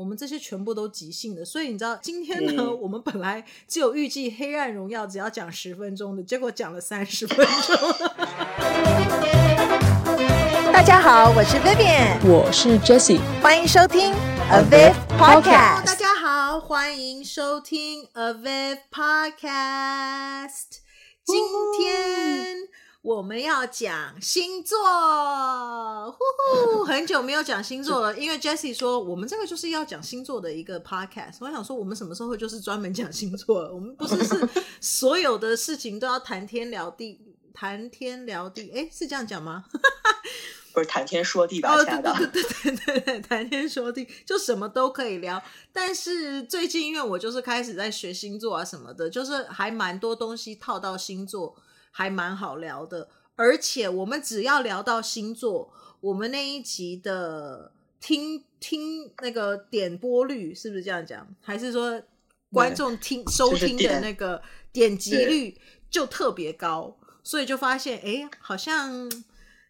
[0.00, 7.76] 我们这些全部都即兴的，所以你知道今天呢，嗯、我们本来只有预计《黑暗荣耀》只要讲十分钟的，结果讲了三十分钟。
[10.72, 14.14] 大家好，我是 Vivian，我是 Jessie，欢迎收听
[14.50, 15.84] Aviv Podcast。
[15.84, 20.78] 大家好，欢迎收听 Aviv Podcast。
[21.26, 21.44] 今
[21.78, 22.56] 天。
[23.02, 24.76] 我们要讲星座，
[26.10, 26.18] 呼
[26.76, 28.18] 呼，很久没有讲星座了。
[28.18, 31.36] 因为 Jessie 说，我们这个就是要讲星座的一个 podcast。
[31.40, 33.72] 我想说，我们什么时候就是专门讲星座了？
[33.72, 34.48] 我们不是是
[34.82, 37.18] 所有的事情都要谈天聊地，
[37.54, 39.64] 谈天聊地，哎，是这样讲吗？
[40.74, 41.74] 不是谈天说地吧？
[41.74, 45.42] 哦，对对对对对对，谈天说地，就什么都可以聊。
[45.72, 51.56] 但是最近，因为我就是开始在学星座啊什么的，就是还蛮多东西套到星座。
[51.90, 61.26] 还蛮好聊的，而且我们只要聊到星座，我们那一集的听听那个点播率是不是这样讲？
[61.40, 62.00] 还是说
[62.52, 64.40] 观众听收听的那个
[64.72, 66.96] 点击率就特别高？
[67.22, 69.10] 所以就发现，哎，好像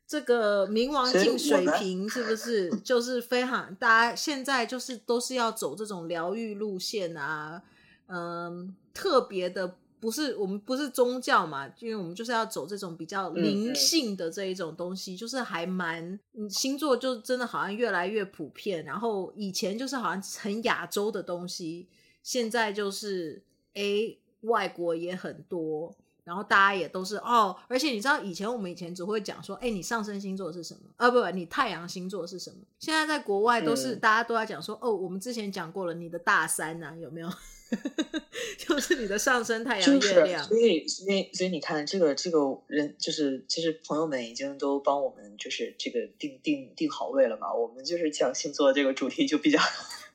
[0.07, 7.63] 这个冥王星水平是不是就是非常大家现在就是都是要走这种疗愈路线啊？
[8.07, 9.77] 嗯，特别的。
[10.01, 18.85] 不是我们不是宗教嘛，因为我们就是要走这种比较灵性的这一种东西，嗯、就是还蛮星座就真的好像越来越普遍。
[18.85, 21.87] 然后以前就是好像很亚洲的东西，
[22.23, 23.43] 现在就是
[23.75, 27.55] 诶外国也很多，然后大家也都是哦。
[27.69, 30.81] 而且你知道以前我们以前只会讲说，诶你上升星座是什么？
[30.97, 32.57] 啊不不，你太阳星座是什么？
[32.79, 37.29] 现在在国外都是、嗯、大家都在讲说，哦我们之前讲过了，你的大三啊有没有？
[38.59, 47.53] 就是你的上升太阳月亮，所以所以所以你看，这个这个人就是其实朋友们已经都帮我们就是这个定定定好位了嘛。
[47.53, 49.61] 我们就是讲星座这个主题就比较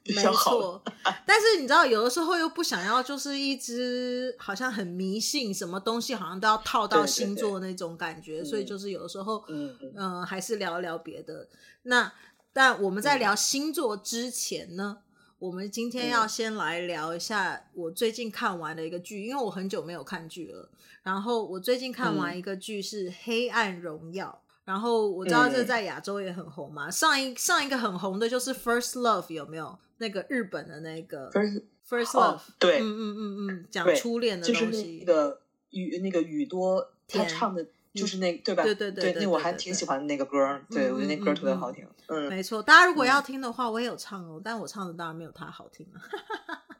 [0.04, 0.52] 比较好。
[0.52, 0.84] 没错，
[1.26, 11.48] 但是你知道，有的时候又不想要，就是一直好像很迷信，什么东西好像都要套到星座那种感觉，对对对，所以就是有的时候，嗯嗯、呃，还是聊一聊别的。
[11.84, 12.12] 那
[12.52, 15.00] 但我们在聊星座之前呢？
[15.36, 20.70] 嗯我们今天要先来聊一下我最近看完的一个剧，因为我很久没有看剧了。
[21.04, 26.90] 然后我最近看完一个剧是《黑暗荣耀》，然后我知道这在亚洲也很红嘛。
[26.90, 29.78] 上一上一个很红的就是《First Love》，有没有？
[29.98, 32.38] 那个日本的那个《First First Love》？
[32.58, 34.62] 对，嗯嗯嗯嗯，讲初恋的东西。
[34.66, 35.42] 就是那个
[35.72, 37.68] 宇那个宇多他唱的。
[37.96, 38.64] 就是那对吧？
[38.64, 41.88] 对对对，那我还挺喜欢那个歌，对我觉得那歌特别好听。
[42.08, 46.02] 嗯，没错，大家如果要听的话，我也有唱哦，但我唱的当然没有他好听了。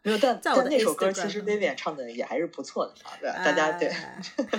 [0.04, 3.90] 没有，但 但那首歌其实 Vivian 唱的也还是不错的啊，对大家对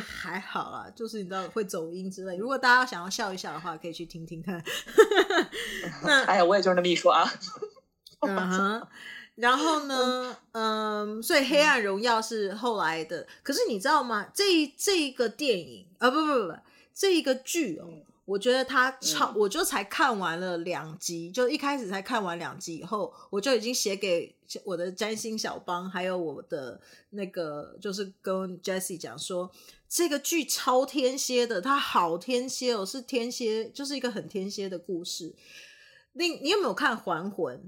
[0.00, 2.36] 还好啊，就是你知道会走音之类。
[2.36, 4.62] 如果大家想要笑一笑的话，可以去听听看。
[6.02, 7.30] 那哎呀，我也就是那么一说啊。
[8.26, 8.88] 嗯哼。
[9.36, 13.26] 然后呢，嗯，所以《黑暗荣耀》是后来的。
[13.42, 14.26] 可是你知道吗？
[14.34, 16.54] 这这一个电影啊，不不不不，
[16.94, 17.86] 这一个剧哦，
[18.24, 26.80] 我觉得它超，我就才看完了两集，就一开始才看完两集以后，我就已经写给我的占星小帮，还有我的
[27.10, 29.50] 那个，就是跟 Jessie 讲说，
[29.86, 35.34] 这个剧超天蝎的，它好天蝎哦，是天蝎，就是一个很天蝎的故事。
[36.14, 37.58] 你你有没有看《还魂》？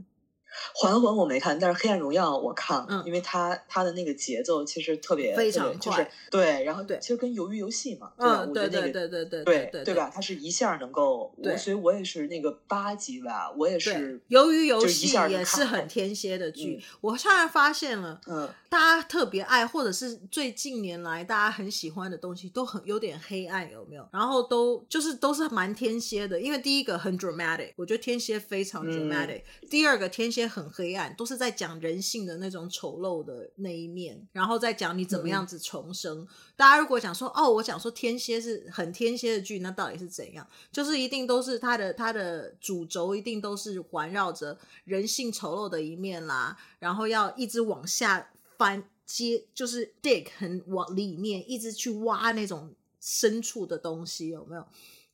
[0.74, 24.08] 还魂我没看，但是《黑暗荣耀》我看了，因为它它的那个节奏其实特别非常快，就是对，然后对，其实跟《鱿鱼游戏》嘛，嗯，我觉得那个对对对对对对对吧，它是一下能够，对，所以我也是那个八集吧，我也是《鱿鱼游戏》也是很天蝎的剧，我突然发现了，嗯，大家特别爱或者是最近年来大家很喜欢的东西都很有点黑暗，有没有？
[24.12, 30.37] 然后都就是都是蛮天蝎的，因为第一个很 dramatic，我觉得天蝎非常 dramatic，第二个天蝎。
[30.46, 36.18] 很黑暗，都是在讲人性的那种丑陋的那一面，然后再讲你怎么样子重生。
[36.20, 40.46] 嗯、大家如果讲说哦，我讲说天蝎是很天蝎的剧，那到底是怎样？
[40.70, 54.64] 就是一定都是它的它的主轴一定都是环绕着人性丑陋的一面啦，然后要一直往下翻接，就是 dig 很往里面一直去挖那种深处的东西，有没有？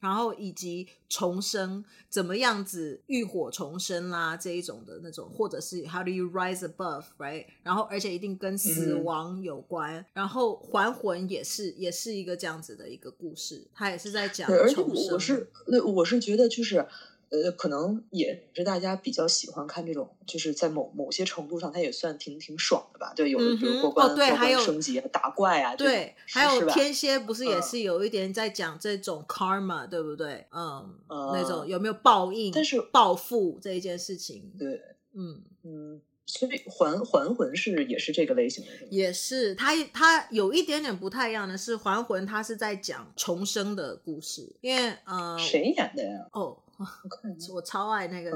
[0.04, 7.46] 然后以及重生怎么样子浴火重生啦这一种的那种，或者是 How do you rise above right？
[7.62, 9.94] 然后而且一定跟死亡有关。
[10.00, 15.14] 嗯、然后还魂也是也是一个这样子的一个故事，他也是在讲重生。
[15.14, 16.86] 我是那我是觉得就是。
[17.30, 23.12] 呃，可能也是大家比较喜欢看这种，就是在某某些程度上，它也算挺挺爽的吧？
[23.14, 30.46] 对，有的比如过关、哦、对，过关升级啊、打怪啊，对，还有天蝎不是也是有一点在讲这种 karma，、嗯、对不对？
[30.50, 32.52] 嗯，嗯那种有没有报应？
[32.52, 34.80] 但是报复这一件事情，对。
[35.14, 36.00] 嗯嗯。
[36.26, 38.86] 所以还还魂是也是这个类型的，是？
[38.90, 46.26] 也是，它它有一点点不太一样的是，还魂它是在讲重生的故事，因为呃，谁演的呀？
[46.32, 46.86] 哦，我，
[47.54, 48.30] 我超爱那个，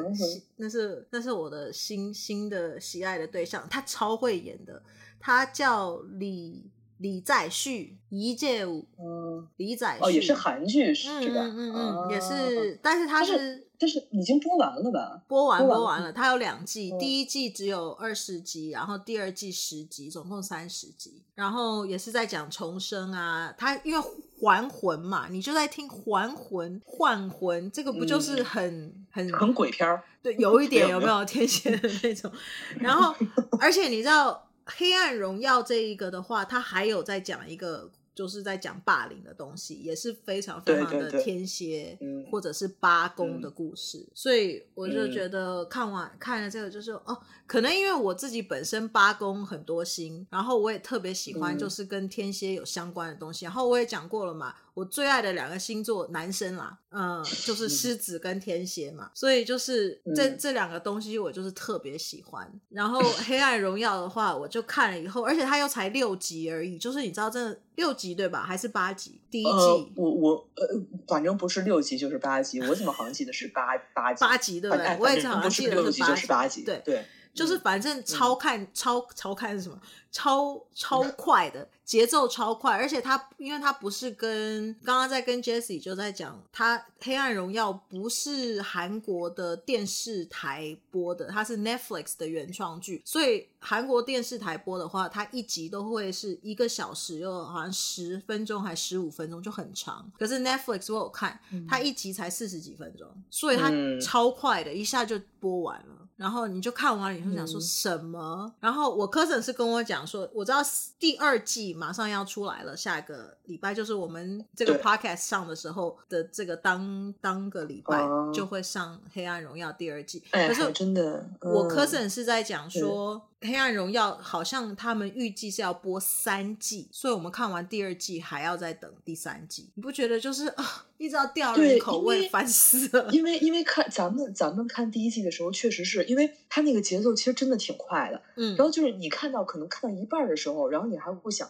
[0.56, 4.82] 那是那是我的新新的喜爱的对象，他超会演的，
[5.18, 11.40] 他叫李李在旭，一介武，嗯，李在旭，哦，也是韩剧是吧？
[11.42, 13.64] 嗯嗯嗯，也是，但是他是。
[13.80, 15.22] 但是已经播完了吧？
[15.28, 21.22] 播完播完了，它有两季，嗯、第一季只有二十集，然后第二季十集，总共三十集。
[21.36, 24.04] 然后也是在讲重生啊，它因为
[24.40, 30.02] 还魂嘛，你就在听还魂换魂，这个不就是很、嗯、很很鬼片儿？
[30.22, 32.30] 对，有一点 有没有天蝎的那种？
[32.78, 33.14] 然后
[33.60, 34.30] 而且你知道
[34.64, 37.90] 《黑暗荣耀》这一个的话，它还有在讲一个。
[38.18, 41.96] 就是在讲霸凌的东西，也是非常非常的天蝎
[42.32, 47.16] 或者是八宫的故事，嗯、所以我就觉得看完、嗯、看了这个，就是哦，
[47.46, 54.52] 可能因为我自己本身八宫很多星，然后我也特别喜欢就是跟天蝎有相关的东西，嗯、然后我也讲过了嘛。
[54.78, 62.48] 我最爱的两个星座男生啦，嗯，就是狮子跟天蝎嘛，所以就是这、嗯、这两个东西我就是特别喜欢。
[62.68, 68.44] 然后《黑暗荣耀》的话，我就看了以后，而且它又才六集而已，就是你知道这六集对吧？
[68.44, 69.20] 还是八集？
[69.28, 69.50] 第一季？
[69.50, 70.66] 呃、我我呃，
[71.08, 74.20] 反正不是六集就是八集，我怎么好像记得是八八集？
[74.20, 74.96] 八集对不对？
[75.00, 76.26] 我也好像记得是八集。
[76.28, 77.04] 八集对对，对
[77.38, 79.80] 就是反正超看、嗯、超超看是什么？
[80.10, 100.10] 超超快的节奏超快，而且它因为它不是跟刚刚在跟 Jessie 就在讲，它《黑暗荣耀》不是韩国的电视台播的，它是 Netflix 的原创剧，所以韩国电视台播的话，它一集都会是一个小时，又好像十分钟还十五分钟就很长。
[100.18, 101.38] 可是 Netflix 我有看，
[101.68, 103.70] 它一集才四十几分钟，所以它
[104.00, 106.07] 超快的，一下就播完了。
[106.18, 108.44] 然后你就看完了以后想说什么？
[108.44, 110.58] 嗯、然后我 cousin 是跟我讲说，我知道
[110.98, 118.04] 第二季马上要出来了，下一个礼拜就是我们这个 podcast 上的时候的这个当当个礼拜
[118.34, 120.22] 就会上《黑暗荣耀》第二季。
[120.32, 123.22] 哎、可是真的，我 cousin 是在讲说。
[123.40, 129.70] 黑暗荣耀好像他们预计是要播三季，所以我们看完第二季还要再等第三季。
[129.74, 133.08] 你不觉得就是啊，一直要吊人口味，烦死了？
[133.12, 138.20] 因为因为看咱们咱们看第一季的时候，确实是因为他那个节奏其实真的挺快的。
[138.34, 141.48] 嗯，然后就是你看到可能看到一半的时候，然后你还会想，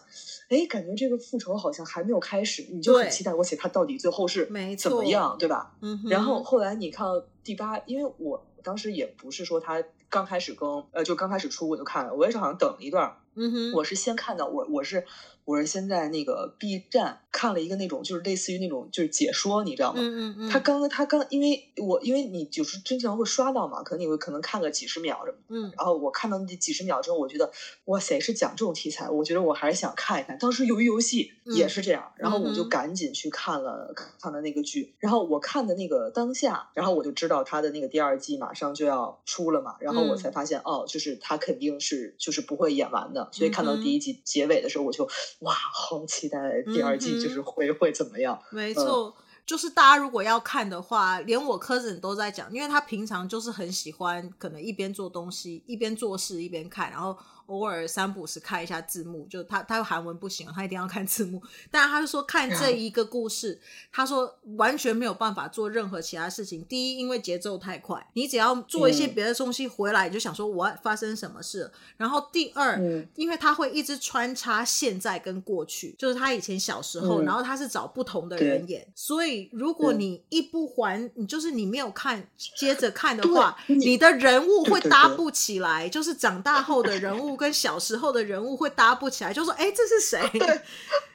[0.49, 4.45] 哎，感觉这个复仇好像还没有开始，你就很期待，我写他到底最后是
[4.77, 5.73] 怎么样，对吧？
[5.81, 5.99] 嗯。
[6.07, 9.83] 然后后来你看到第八，因为我当时也不是说他。
[10.09, 15.05] 刚开始更，呃，就刚开始出我就看了，我也是好像等了一段，嗯哼，我是先看到我我是。
[15.49, 19.99] 我是先在那个 B 站看了一个那种，就是类似于那种就是解说，你知道吗？
[19.99, 20.49] 嗯嗯嗯。
[20.49, 25.37] 他刚刚他刚，因为我因为你就是经常会刷到嘛，可能你会可能看个几十秒什么。
[25.47, 25.73] 嗯。
[25.75, 27.51] 然后我看到那几十秒之后，我觉得
[27.85, 30.37] 哇塞，是讲这种题材，我觉得我还是想看一看。
[30.37, 33.91] 当时鱿鱼游戏也是这样，嗯、然后我就赶紧去看了
[34.21, 34.93] 看了那个剧。
[34.99, 39.77] 然后我看的那个当下，然后我就知道他的那个第二季马上就要出了嘛。
[39.79, 43.29] 然后我才发现、嗯、哦，就是他肯定是就是不会演完的。
[43.31, 45.09] 所以看到第一集结尾的时候，我就。
[45.39, 48.41] 哇，好期待第二季，就是会、嗯、会怎么样？
[48.51, 57.17] 没错，嗯、就是大家如果要看的话，连我 cousin 都在讲，因为他平常就是很喜欢，可能一边做东西，一边做事，一边看，然后。
[57.49, 61.41] 偶尔三不时看一下字幕，就他他韩文不行，他一定要看字幕。
[61.71, 63.59] 但他就说看这一个故事，
[63.91, 66.63] 他说完全没有办法做任何其他事情。
[66.65, 71.71] 第一，因为节奏太快，你只要做一些别的东西回来，你就想说我发生什么事。
[71.97, 72.79] 然后第二，
[73.15, 87.38] 因为他会一直穿插现在跟过去，就是他以前小时候，然后他是找不同的人演，所以如果你一不还，你就是你没有看接着看的话，你的人物会搭不起来，就是长大后的人物。
[87.39, 90.61] 跟小时候的人物会搭不起来，就说：“哎，这是谁？” 对，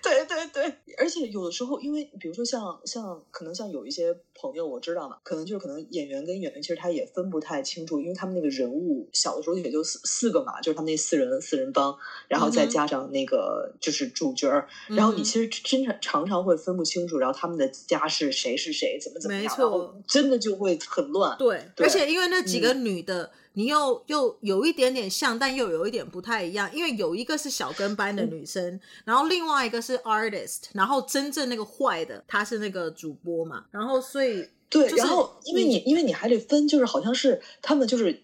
[0.02, 0.74] 对，对，对。
[0.96, 11.96] 而且有的时候，因为比如说像像可能像有一些朋友，我知道嘛，可能就是可能演员跟演员其实他也分不太清楚，因为他们那个人物小的时候也就四四个嘛，就是他们那四人四人帮，
[12.28, 21.36] 然后再加上那个就是主角儿，嗯、然后你其实真常常常会分不清楚，然后他们的家是谁是谁，怎么怎么样，没错，真的就会很乱。
[21.38, 23.24] 对，对，而且因为那几个女的。
[23.24, 38.22] 嗯你又又有一点点像，但又有一点不太一样，因为有一个是小跟班的女生，嗯、然后另外一个是 artist，然后真正那个坏的她是那个主播嘛，然后所以对，就是、然后因为你因为你还得分，就是好像是他们就是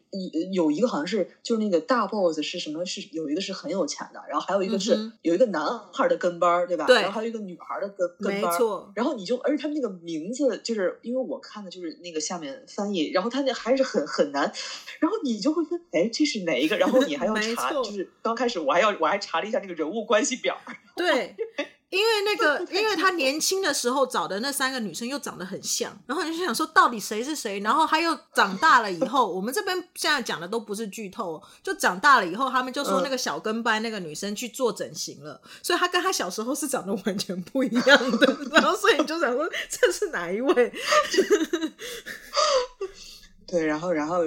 [0.52, 2.85] 有一个好像是就是那个大 boss 是什么？
[2.85, 6.87] 是有一个是很有钱的，然后还有一个是、嗯、有一个男孩的跟班儿，对吧？
[6.87, 8.50] 对，然后还有一个女孩的跟跟班。
[8.50, 8.90] 没错。
[8.97, 14.52] 然后你就，而且他们那个名字，就是因为我看的就是那个下面翻译，然后他那还是很很难，
[14.99, 16.76] 然后你就会分，哎，这是哪一个？
[16.76, 20.59] 然后你还要查，就是刚开始我还要我还查了一下那个人物关系表。
[20.97, 21.37] 对。
[21.90, 27.59] 因为那个，因为他年轻的时候找的那三个女生又长得很像，然后你就想说到底谁是谁？
[27.61, 40.73] 然后他又长大了以后，我们这边现在讲的都不是剧透，就长大了以后，他们就说那个小跟班那个女生去做整形了，所以他跟他小时候是长得完全不一样的，然后所以你就想说这是哪一位？
[43.49, 44.25] 对，然后然后。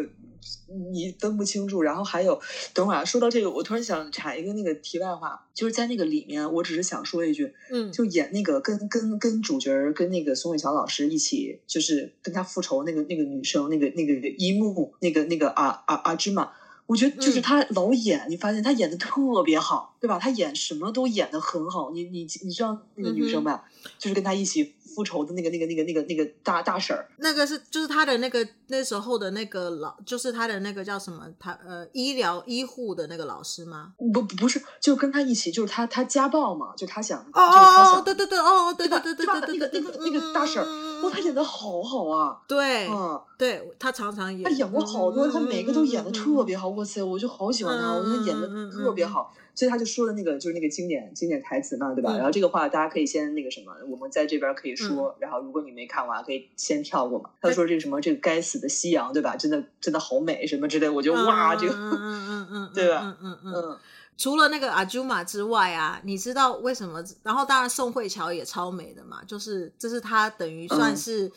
[0.92, 2.40] 你分不清楚，然后还有，
[2.74, 16.52] 等会儿说到这个，我突然想插一个那个题外话，就是在那个里面，我只是想说一句，嗯，就演那个跟跟跟主角跟那个宋慧乔老师一起，就是跟他复仇那个那个女生，那个那个一幕，那个那个啊啊啊芝麻，
[16.86, 20.20] 我觉得就是他老演，嗯、你发现他演的特别好，对吧？
[20.20, 23.64] 他演什么都演的很好，你你你知道那个女生吧？
[23.86, 24.76] 嗯、就是跟他一起。
[24.94, 31.26] 复仇的那个、那个、那个、那个、那个大大婶儿，那个是就是他的那个那时候的那个老，就是他的那个叫什么？
[31.40, 33.94] 他呃，医疗医护的那个老师吗？
[34.14, 40.66] 不不是，就跟他一起，就是他他家暴嘛，就他想哦哦哦，对对对哦对对对对对对对，那个那个大婶儿，
[41.04, 49.34] 哇，他演的好好啊，对，嗯，对他常常演，他演过好多，他每个都演的特别好，哇塞，我就好喜欢他，我觉得演的特别好。
[49.56, 52.12] 所以他就说的那个就是那个经典经典台词嘛，对吧？
[52.14, 55.10] 嗯、然后这个话大家可以先那个什么，我们在这边可以说。
[55.10, 57.30] 嗯、然后如果你没看完，可以先跳过嘛。
[57.40, 59.36] 他说这个什么，这个该死的夕阳，对吧？
[59.36, 60.90] 真的真的好美，什么之类。
[60.90, 63.02] 我就哇，这个，嗯嗯嗯 对吧？
[63.04, 63.54] 嗯嗯嗯。
[63.54, 63.78] 嗯
[64.18, 67.04] 除了那个阿朱玛之外啊，你知道为什么？
[67.24, 71.32] 然后当然宋慧乔也超美的嘛，就是这是她等于算是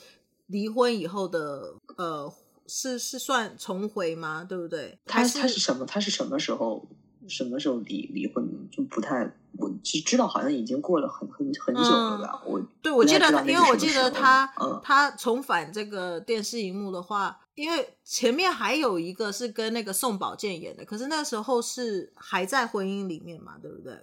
[0.47, 2.35] 离婚以后的、嗯、呃，
[2.66, 4.45] 是是算重回吗？
[4.49, 4.99] 对不对？
[5.06, 5.87] 她她是什么？
[5.87, 6.87] 她是什么时候？
[7.28, 12.42] 什么时候离离婚就不太，我只知道好像已经过了很很很久了吧。
[12.45, 23.95] 嗯、我对我记得，因为我记得他、嗯、他重返这个电视荧幕的话，因为前面还有一个是跟那个宋宝剑演的，可是那时候是还在婚姻里面嘛，对不对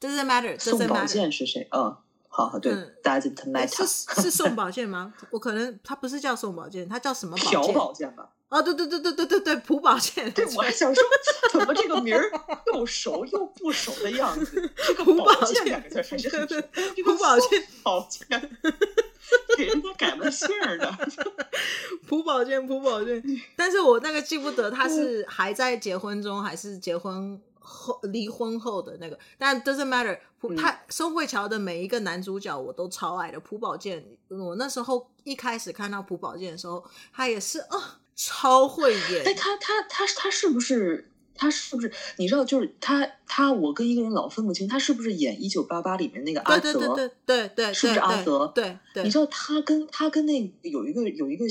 [0.00, 0.58] ？Doesn't matter。
[0.58, 1.68] 宋宝剑是谁？
[1.72, 1.96] 嗯，
[2.28, 3.86] 好好对，Doesn't matter。
[3.86, 5.14] 是是宋宝 剑吗？
[5.30, 7.60] 我可能他不是叫宋宝剑，他叫什么宝剑？
[7.60, 8.30] 朴宝剑吧。
[8.48, 10.30] 哦，对对对对对对对，朴宝剑。
[10.30, 11.02] 对，我还想说，
[11.50, 12.30] 怎么这个名儿
[12.72, 14.70] 又熟又不熟的样子？
[14.86, 16.54] 这个“宝剑”两个字还是很熟。
[17.04, 18.50] 朴宝剑，宝剑，
[19.56, 20.96] 给人家改了姓儿的。
[22.06, 23.20] 朴宝剑，朴宝剑。
[23.56, 29.18] 但是我那个记不得他是还在结婚中，还是结婚后离婚后的那个。
[29.36, 30.16] 但 doesn't matter，
[30.56, 33.40] 他宋慧乔的每一个男主角我都超爱的。
[33.40, 37.98] 朴宝剑，我那时候一开始看到朴宝剑的时候，他也是啊。
[38.16, 39.24] 超会演！
[39.24, 41.92] 哎，他他他他是不是他是不是？
[42.16, 46.72] 你知道，就是他他，我跟一个人老分不清，他是不是演《一九八八》里面那个阿泽？
[46.72, 48.46] 对对对对对，是不是阿泽？
[48.54, 49.04] 对对。
[49.04, 50.32] 你知道他跟他跟那
[50.62, 51.44] 有一个有一个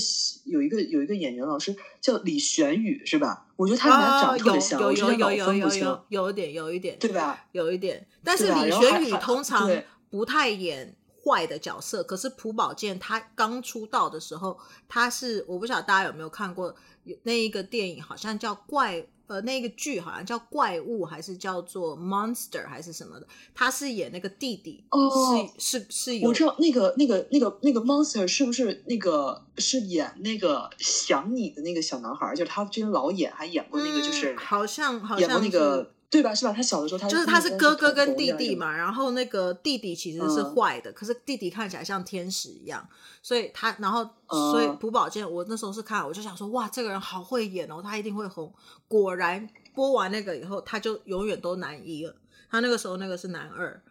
[0.46, 3.46] 有一个有一个演员老师叫李玄宇，是吧？
[3.56, 7.46] 我觉得他俩长得特别像，有有有有有有有一点有一点，对吧？
[7.52, 9.70] 有一点，但是李玄宇通常
[10.10, 14.56] 不太演坏的角色，可是朴宝剑他刚出道的时候，
[14.88, 16.76] 他是我不晓得大家有没有看过
[17.24, 35.95] 那一个电影，好像叫怪呃，那个剧好像叫怪物，还是叫做 Monster 还是什么的，他是演那个弟弟，哦，是是是有，我知道那个那个那个那个 Monster 是不是那个是演那个想你的那个小男孩，就是他之前老演，还演过那个就是、嗯、好像好像那个。
[36.10, 36.34] 对吧？
[36.34, 36.54] 是吧？
[36.54, 42.88] 他小的时候他，他就是他是哥哥跟弟弟嘛，然后那个弟弟其实是坏的，嗯、可是弟弟看起来像天使一样，
[43.22, 48.54] 所以他然后、嗯、所以朴宝剑，我那时候是看，我就想说哇，这个人好会演哦，他一定会红。
[48.88, 52.16] 果然播完那个以后，他就永远都男一了。
[52.50, 53.82] 他那个时候那个是男二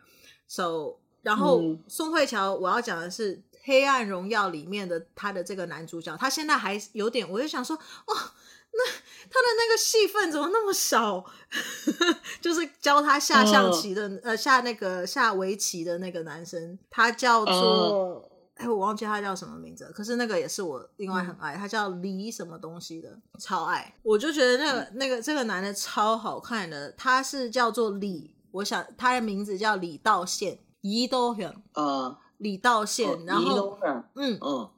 [0.47, 8.14] ，so 然后、嗯、宋慧乔，我要讲的是《黑暗荣耀》里面的他的这个男主角，他现在还有点，我就想说哦。
[8.76, 8.85] 那
[9.31, 11.25] 他的那个戏份怎么那么少？
[12.40, 19.90] 就是教他下象棋的，uh, 呃，下那个下围棋的那个男生，他叫做，哎、uh, 欸，我忘记他叫什么名字。
[19.95, 23.95] 可是那个也是我另外很爱，嗯、他叫李什么东西的，超爱。
[24.02, 33.78] 我就觉得那个、嗯、那个这个男的超好看的，他是叫做李，我想他的名字叫李道宪，李道宪，呃，李道宪，然后，
[34.16, 34.71] 嗯嗯。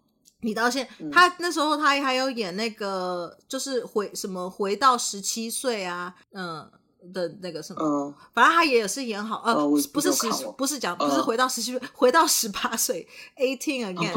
[0.46, 6.64] 李道宪，他那时候他还有演那个，就是回什么回到十七岁啊，嗯
[7.12, 14.12] 的那个什么，嗯、反正他也是演好，呃，呃不是十，不是讲，不是回到十七岁，呃、回到十八岁，eighteen again，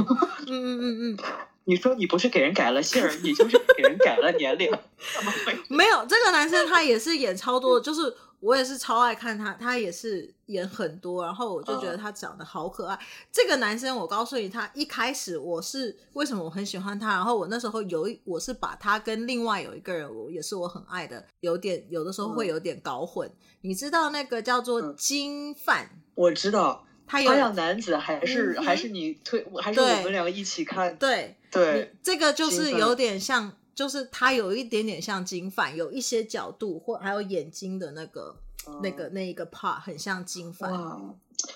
[0.47, 0.83] 嗯嗯嗯
[1.13, 1.17] 嗯，
[1.65, 4.69] 你说你不是给人改了姓儿，你就是给人改了年龄，
[5.15, 5.57] 怎么会？
[5.75, 12.95] 没有，这个男生他也是演超多，就是我也是超爱看他，他也是演很多，然后我就觉得他长得好可爱。
[12.95, 12.99] 嗯、
[13.31, 23.27] 这个男生，我告诉你，他一开始我是为什么我很喜欢他，然后我那时候有一我是把他跟另外有一个人，我也是我很爱的，有点有的时候会有点搞混。
[23.27, 26.01] 嗯、你知道那个叫做金范、嗯？
[26.15, 26.85] 我知道。
[27.11, 30.95] 他有花样男子还是、嗯、还是你推还是我们两个一起看？
[30.97, 38.35] 对对，这个就是有点像，就是他有一点点像金范，有一些角度或还有眼睛的那个、
[38.67, 40.71] 嗯、那个那一个 part 很像金范。
[40.71, 41.01] 哇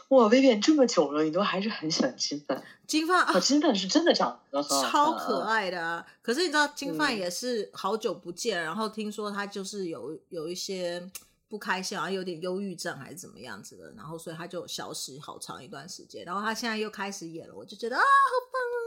[0.09, 2.63] 哇，薇薇这么久了，你都还是很喜欢金范？
[2.87, 6.05] 金范啊，金范是真的长得超可爱的啊！
[6.21, 11.09] 可是你知道金范也是好久不见，嗯、然后听说他就是有有一些。
[11.49, 18.05] 不开心，好像有点忧郁症还是怎么样子的，然后所以他就消失好长一段时间，然后他现在又开始演了，我就觉得啊，好
[18.51, 18.77] 棒啊！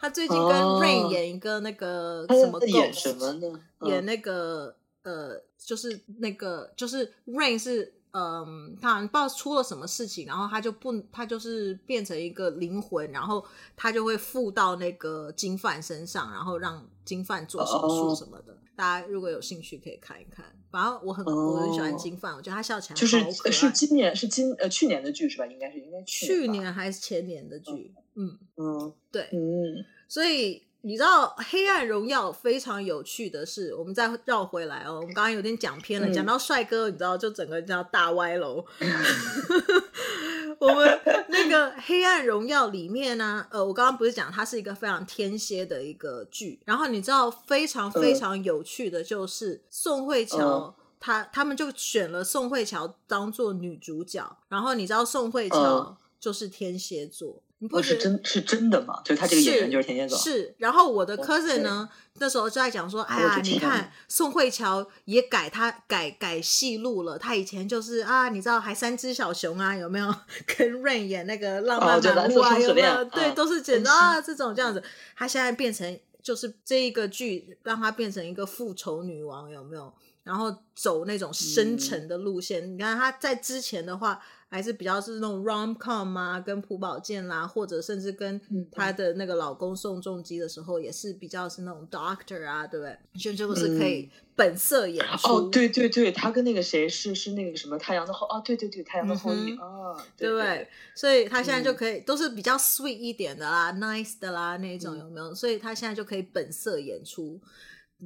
[0.00, 3.60] 他最近跟 Rain 演一个那个什么演什么呢？
[3.82, 7.94] 演那个呃，就是那个就是 Rain 是。
[8.12, 13.44] 嗯，他好像不知道出了什么事情，然后他就不，他就是变成一个灵魂，然后
[13.76, 18.52] 他就会附到那个金范身上，然后让金范做手术什么的。
[18.52, 18.60] Oh.
[18.76, 20.44] 大家如果有兴趣可以看一看。
[20.70, 21.54] 反正我很、oh.
[21.54, 25.46] 我很喜欢金范，我觉得他笑起来就是是今年是今呃去年的剧是吧？
[25.46, 27.94] 应该是应该去去年还是前年的剧？
[28.14, 30.69] 嗯嗯，嗯对，嗯，所以。
[30.82, 34.94] 你知道《黑暗荣耀》非常有趣的是，我们再绕回来哦。
[34.96, 38.64] 我们刚刚有点讲偏了，讲、嗯、到帅哥，你知道，就整个叫大歪楼。
[40.58, 57.42] 我们那个《黑暗荣耀》里面呢，呃，我刚刚不是讲它是一个非常天蝎的一个剧，然后你知道非常非常有趣的就是宋慧乔，呃、他他们就选了宋慧乔当做女主角，然后你知道宋慧乔就是天蝎座。
[57.62, 59.00] 你不是真是真的吗？
[59.04, 60.18] 就是他这个演员就是天蝎座。
[60.18, 67.18] 是，然后我的 cousin 呢，那时候就在讲说，哎呀，你看宋慧乔也改他改改戏路了。
[67.18, 70.14] 他以前就是啊，你知道还三只小熊啊，有没有
[70.56, 72.58] 跟 Rain 演那个浪漫满屋啊？
[72.58, 73.04] 有没有？
[73.04, 74.82] 对，都是剪啊这种这样子。
[75.14, 79.92] 他现在变成就是这一个剧让他变成一个复仇女王，有没有？
[80.30, 82.72] 然后走那种深沉的路线。
[82.72, 84.22] 你看他在之前的话。
[84.52, 88.40] 还是比较是那种 rom com 啊，跟朴宝剑啦，或者甚至跟
[88.72, 92.98] 她的那个老公宋仲基的时候，也是比较是那种 doctor 啊，对不对？
[93.16, 95.28] 就就是可以本色演出。
[95.28, 100.68] 哦，对对对，他跟那个谁是是那个什么太阳的后哦，对对对，太阳的后裔啊，对不对？
[100.96, 105.32] 所以他现在就可以都是比较 sweet 一点的啦，nice 的啦那种有没有？
[105.32, 107.40] 所以他现在就可以本色演出，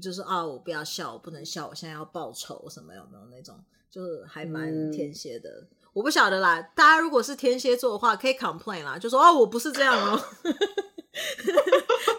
[0.01, 3.59] 就是啊，我不要笑，我不能笑，我现在要报仇什么有没有那种？
[3.91, 5.65] 就是还蛮天蝎的。
[5.93, 10.21] 我不晓得啦，大家如果是天蝎座的话，可以 complain 啦，就说哦，我不是这样哦。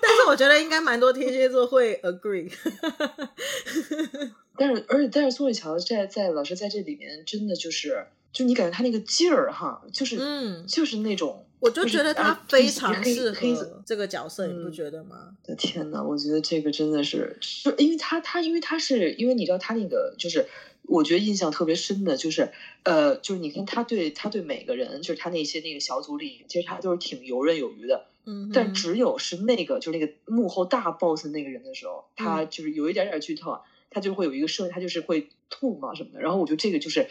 [0.02, 2.50] 但是我觉得应该蛮多天蝎座会 agree。
[4.58, 15.36] 但是，而且，但是宋慧乔在在老师在这里面真的就是，就你感觉他那个劲儿哈，就是嗯，就是那种，我就觉得他非常适合这个角色，你不觉得吗？
[15.44, 20.46] 的天呐，我觉得这个真的是，就因为他他因为他是因为你知道他那个就是。
[20.88, 22.52] 我觉得印象特别深的就是，
[22.84, 28.06] 呃，就是你看他对他对每个人，就是他那些那个小组里，其实他都是挺游刃有余的。
[28.26, 28.52] 嗯。
[28.54, 36.22] 但只有是那个，就是那个幕后大 boss 那个人的时候，他就是有一点点剧透啊，他就会有一个设，他就是会吐嘛什么的。
[36.22, 37.08] 然后我觉得这个就是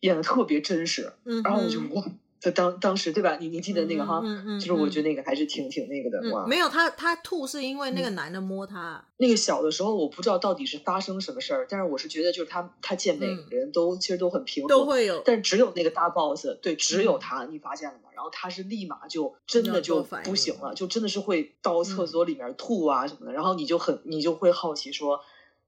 [0.00, 1.12] 演的特别真实。
[1.24, 1.40] 嗯。
[1.44, 2.04] 然后我就哇。
[2.44, 3.38] 就当当时对吧？
[3.40, 4.20] 你你记得那个哈？
[4.22, 4.60] 嗯嗯。
[4.60, 6.46] 就是我觉得那个还是挺挺那个的哇。
[6.46, 9.02] 没有他他吐是因为那个男的摸他。
[9.16, 18.10] 那个小的时候我不知道到底是发生什么事儿，但是我是觉得就是他他见每个人都其实都很平和，都会有，但只有那个大 boss 对，只有他你发现了吗？
[18.14, 23.32] 然后他是立马就真的就不行了，就真的是会到厕所里面吐啊什么的。
[23.32, 25.20] 然后你就很你就会好奇说，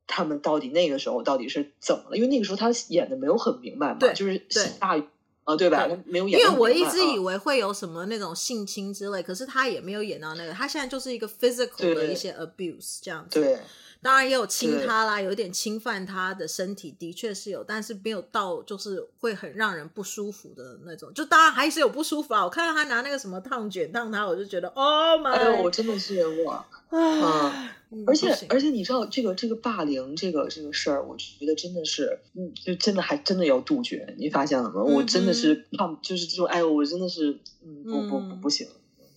[0.07, 2.17] 他们到底那个时候到底是怎么了？
[2.17, 4.43] 因为那个时候他演的没有很明白嘛，就是
[4.79, 4.99] 大。
[4.99, 5.03] 啊、
[5.47, 5.87] 哦，对吧？
[5.87, 10.53] 对没有演，因为我一直以为会有什么那种性侵之类，哦、可是他也没有演到那个。
[10.53, 13.41] 他现在就是一个 physical 的一些 abuse 这样子。
[13.41, 13.59] 对，
[14.07, 21.13] 当然也有亲他啦，对有点侵犯他的身体，的确是有，但是没有到就是会很让人不舒服的那种。
[21.13, 22.45] 就当然还是有不舒服啊。
[22.45, 25.31] 我看到他拿那个什么烫卷烫他，我就觉得，Oh my！
[25.33, 26.65] 哎，我真的是哇。
[26.89, 27.75] 啊，
[28.07, 34.15] 而且而且你知道这个这个霸凌这个这个事儿，我觉得真的是，嗯，就真的还真的要杜绝。
[34.19, 34.85] 你发现了吗？
[34.85, 38.69] 我真的是怕，就是这种，哎呦，我真的是，嗯，不不不不行，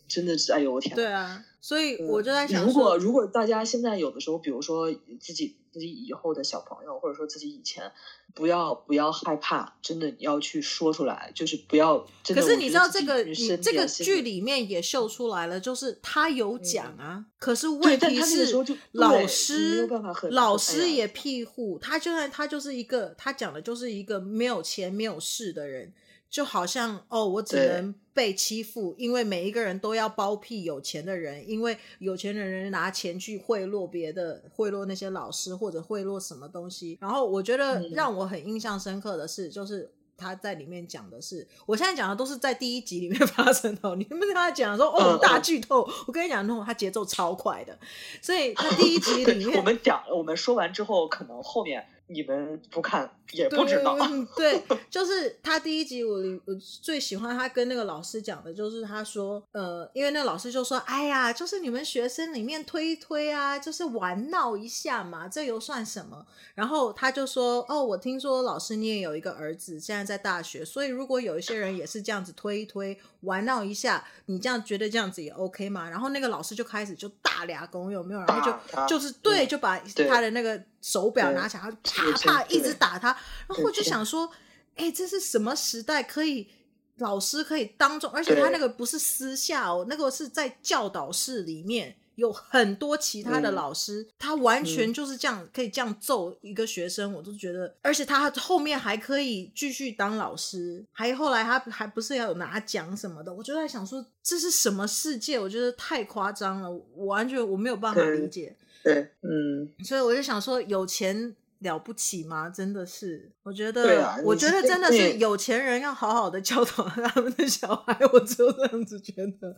[0.10, 0.94] 真的是，哎呦，我天。
[0.96, 7.92] 对啊，所以我就在想，如果如果大家现在有的时候，比如说自己自己以后的小朋友，或者说自己以前，
[8.34, 12.06] 不要不要害怕，真的要去说出来，就是不要。
[12.24, 18.52] 可是你知道这个，你这个剧里面也秀出来了，就是他有讲啊，嗯、可是问题是
[18.94, 19.88] 老师
[20.32, 25.94] 老师也庇护他，就算他就是一个，他讲的就是一个没有钱没有势的人。
[26.30, 36.98] 就好像哦，我只能被欺负，因为每一个人都要包庇有钱的人，因为有钱的人拿钱去贿赂别的，贿赂那些老师或者贿赂什么东西。
[37.02, 43.96] 然后我觉得让我很印象深刻的是，就是他在里面讲的是，我现在讲的都是在第一集里面 发生的。
[43.96, 47.76] 你们跟他讲说哦，大剧透，我跟你讲，那他节奏超快的，
[48.22, 51.88] 所以他第一集里面 我们讲，我们说完之后，可能后面。
[52.12, 53.96] 你们不看也不知道。
[54.36, 66.26] 对， 对，就是他第一集我我最喜欢他跟那个老师讲的，就是他说，呃，因为那个老师就说，哎呀，就是你们学生里面推一推啊，就是玩闹一下嘛，这又算什么？
[66.56, 75.90] 然后他就说，哦，我听说老师你也有一个儿子，现在在大学，所以如果有一些人也是这样子推一推，玩闹一下，你这样觉得这样子也 OK 吗？
[75.90, 78.20] 然后那个老师就开始就大俩工有没有？
[78.22, 83.10] 然后就就是对，就把他的那个手表拿起来，啪啪一直打他。
[83.48, 84.32] 然后我就想说，
[84.76, 86.02] 哎，这是什么时代？
[86.02, 86.50] 可以
[86.98, 91.96] 老师可以当众，而且他那个不是私下哦，那个是在教导室里面。
[92.20, 105.40] 有很多其他的老师，嗯、他完全就是这样、嗯、可以这样揍一个学生，我都觉得，而且他后面还可以继续当老师，还后来他还不是要有拿奖什么的，我就在想说这是什么世界？
[105.40, 108.56] 我觉得太夸张了，我完全我没有办法理解。
[108.84, 111.36] 对，嗯，所以我就想说有钱。
[111.60, 112.50] 了不起吗？
[112.50, 119.56] 真的是，我觉得，啊、我觉得真的是有钱人要好好的教导他们的小孩，我就这样子觉得。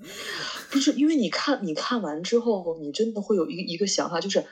[0.69, 4.43] 不是，因为你看，你看完之后，你真的会有一个一个想法，就是。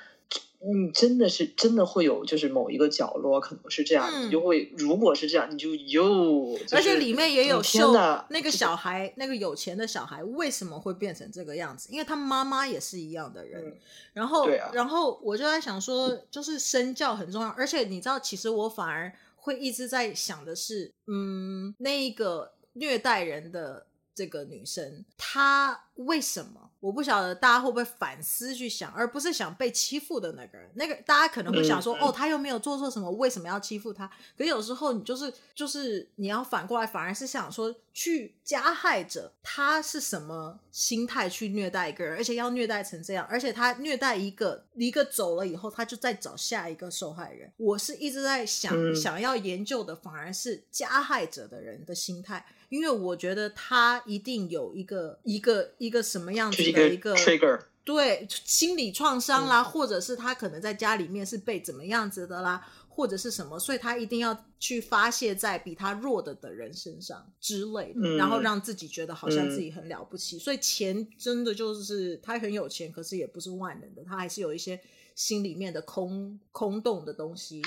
[0.61, 7.93] 你真的是真的会有，就是某一个角落可能是这样，嗯、你就会如果是这样，你就又，而且里面也有秀
[8.29, 11.89] 那个小孩，那个有钱的小孩为什么会变成这个样子？
[11.91, 13.77] 因为他妈妈也是一样的人，嗯、
[14.13, 23.85] 然后，啊、然后我就在想说，就是身教很重要，而且你知道，其实我反而会一直在想的是，嗯，那一个虐待人的
[24.19, 26.69] 这个女生，她为什么？
[26.81, 30.69] 我不晓得大家会不会反思去想，而不是想被欺负的那个人。
[30.75, 34.09] 那个大家可能会想说，嗯、哦，他又没有做错什么，为什么要欺负他？
[34.37, 47.49] 可有时候你就是就是你要反过来，反而是想说，去加害者他是什么心态去虐待一个人，而且要虐待成这样，而且他虐待一个一个走了以后，他就再找下一个受害人。
[47.55, 52.45] 我是一直在想、嗯、想要研究的，反而是加害者的人的心态。
[52.69, 70.37] 因为我觉得他一定有一个一个一个什么样子的一个 trigger，对，心理创伤啦，嗯、或者是他可能在家里面是被怎么样子的啦，或者是什么，所以他一定要去发泄在比他弱的的人身上之类的，嗯、然后让自己觉得好像自己很了不起。
[70.37, 74.79] 嗯、所以钱真的就是他很有钱，可是也不是万能的，他还是有一些
[75.15, 77.63] 心里面的空空洞的东西。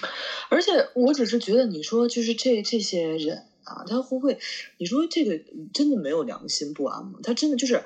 [0.48, 3.46] 而且我只是觉得，你说就是这这些人。
[3.64, 4.38] 啊，他会不会？
[4.78, 5.40] 你说这个
[5.72, 7.18] 真的没有良心不安吗？
[7.22, 7.82] 他真的就是，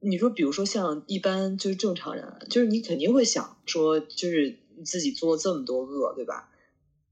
[0.00, 6.48] 你说，比如说像一般就是正常人，就是你肯定会想说，就是自己做这么多恶，对吧？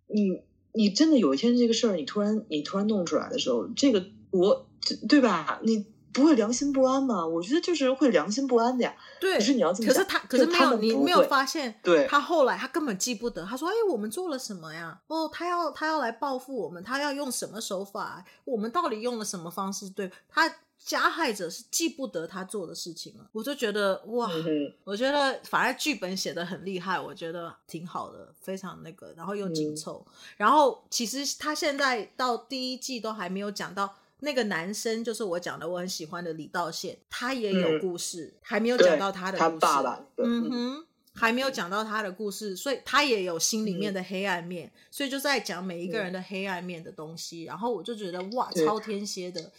[0.09, 0.41] 你
[0.73, 4.67] 你真的有一天这个事儿，你突然你突然弄出来的时候，这个我
[5.09, 5.61] 对吧？
[5.63, 5.85] 你。
[6.13, 7.27] 不会良心不安吗？
[7.27, 8.95] 我觉得就是会良心不安的呀。
[9.21, 11.79] 对，可是你要这么可是他，可是没有，你没有发现？
[11.83, 13.45] 对，他后来他根本记不得。
[13.45, 15.01] 他说：“哎，我们做了什么呀？
[15.07, 18.25] 哦，他要他要来报复我们，他要用什么手法？
[18.45, 19.89] 我们到底用了什么方式？
[19.91, 23.25] 对，他加害者是记不得他做的事情了。
[23.33, 30.05] 我就觉得哇，嗯、我觉得反而剧本写的很厉害，我觉得挺好的，非常那个，然后又紧凑。
[30.07, 33.97] 嗯、然后其实他现在到第一季都还没有讲到。
[34.25, 39.51] 那个男生就是我讲的，我很喜欢的李道宪，他也有故事，嗯、还没有讲到他的故事。
[39.51, 47.43] 他爸爸，嗯哼，还没有讲到他的故事，所以他也有心里面的黑暗面，嗯、所以就在讲每一个人的黑暗面的东西。
[47.43, 49.51] 嗯、然后我就觉得哇，超天蝎的。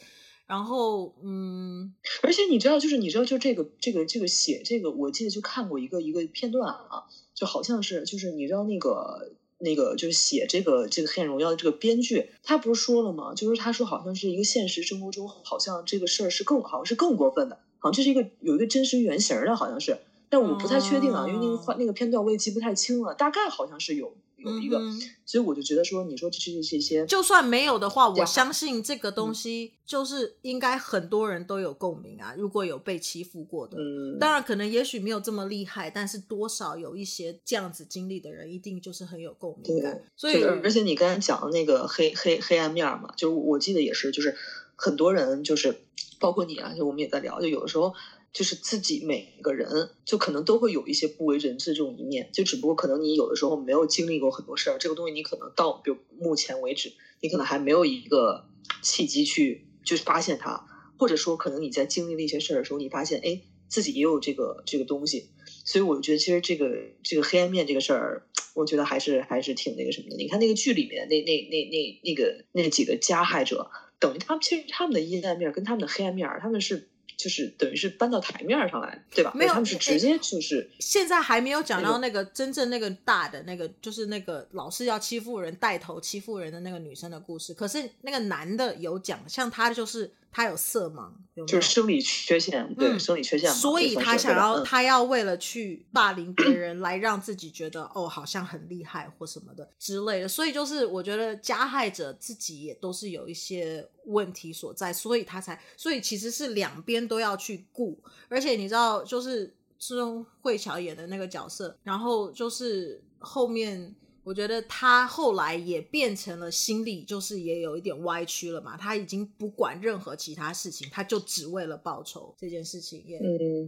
[0.47, 9.33] 然后嗯，而且你知道，就是你知道，就这个这个这个写这个，我记得就看过一个一个片段啊，就好像是就是你知道那个。
[9.63, 13.33] 那个就是写这个这个黑暗荣耀的这个编剧，他不是说了吗？
[13.33, 19.97] 就是他说好像是一个现实生活中，好像这个事儿是更好像是更过分的，好像这是一个有一个真实原型的，好像是，
[20.29, 32.35] 但我不太确定啊，因为那个画那个片段我也记不太清了，大概好像是有有一个，嗯、所以我就觉得说，你说这些这些，就算没有的话，我相信这个东西就是应该很多人都有共鸣啊。
[32.37, 40.01] 如果有被欺负过的，嗯、当然可能也许没有这么厉害，但是多少有一些这样子经历的人，一定就是很有共鸣感。
[40.15, 44.35] 所以，而且你刚才讲的那个黑黑黑暗面嘛，就我记得也是，就是
[44.75, 45.81] 很多人就是
[46.19, 47.93] 包括你啊，就我们也在聊，就有的时候。
[48.33, 56.91] 就是自己每一个人就可能都会有一些不为人知的这种一面，就只不过可能你有的时候没有经历过很多事儿，这个东西你可能到比如目前为止，
[57.21, 58.49] 你可能还没有一个
[58.81, 60.65] 契机去就是发现它，
[60.97, 65.29] 或者说可能你在经历那些事儿的时候，你发现哎自己也有这个这个东西，
[65.63, 70.15] 所以我觉得其实这个这个黑暗面这个事儿，我觉得还是还是挺那个什么的。
[70.17, 73.69] 你看那个剧里面那那那那那个那几个加害者，
[73.99, 76.89] 等于他们其实他们的阴暗面跟他们的黑暗面，他们是。
[77.23, 79.31] 就是等于是搬到台面上来，对吧？
[79.33, 80.69] 没有，他们是直接就是。
[80.79, 87.53] 现在还没有讲到那个真正那个大的那个，就是那个老是要欺负人、带头欺负人的那个女生的故事。
[87.53, 90.11] 可是那个男的有讲，像他就是。
[90.33, 91.45] 他有色盲，有有？
[91.45, 93.49] 就是生理缺陷，对，嗯、生理缺陷。
[93.51, 100.27] 所以他想要，嗯、他要为了去霸凌别人，来让自己觉得哦，好像很厉害或什么的之类的。
[100.27, 107.97] 所以就是，我觉得加害者自己也都是有一些问题所在，所以他才，所以其实是两边都要去顾。
[108.27, 113.93] 而且你知道，就是孙慧乔演的那个角色，然后就是后面。
[114.23, 118.77] 我觉得他后来也变成了心理，就是也有一点歪曲了嘛。
[118.77, 123.19] 他已经不管任何其他事情，他就只为了报仇这件事情，也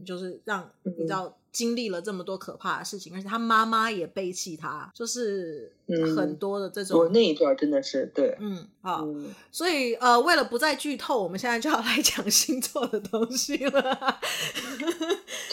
[0.05, 1.37] 就是让你知道。
[1.55, 5.73] 经历了这么多可怕的事情，而且他妈妈也背弃他，就是
[6.13, 6.99] 很多的这种。
[6.99, 14.19] 我、嗯、那一段真的是对，嗯，好，嗯、所以呃，为了不再剧透，我们现在就要来讲星座的东西了。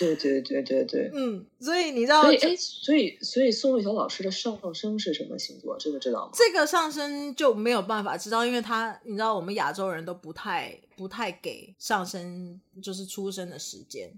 [0.03, 5.77] 对对对对对，嗯，所以你知道，所以哎，所以所以宋慧乔老师的上升是什么星座？
[5.79, 6.33] 这个知道吗？
[6.35, 14.13] 这个上升就没有办法知道，因为他你知道，我们亚洲人都不太不太给上升，就是出生的时间。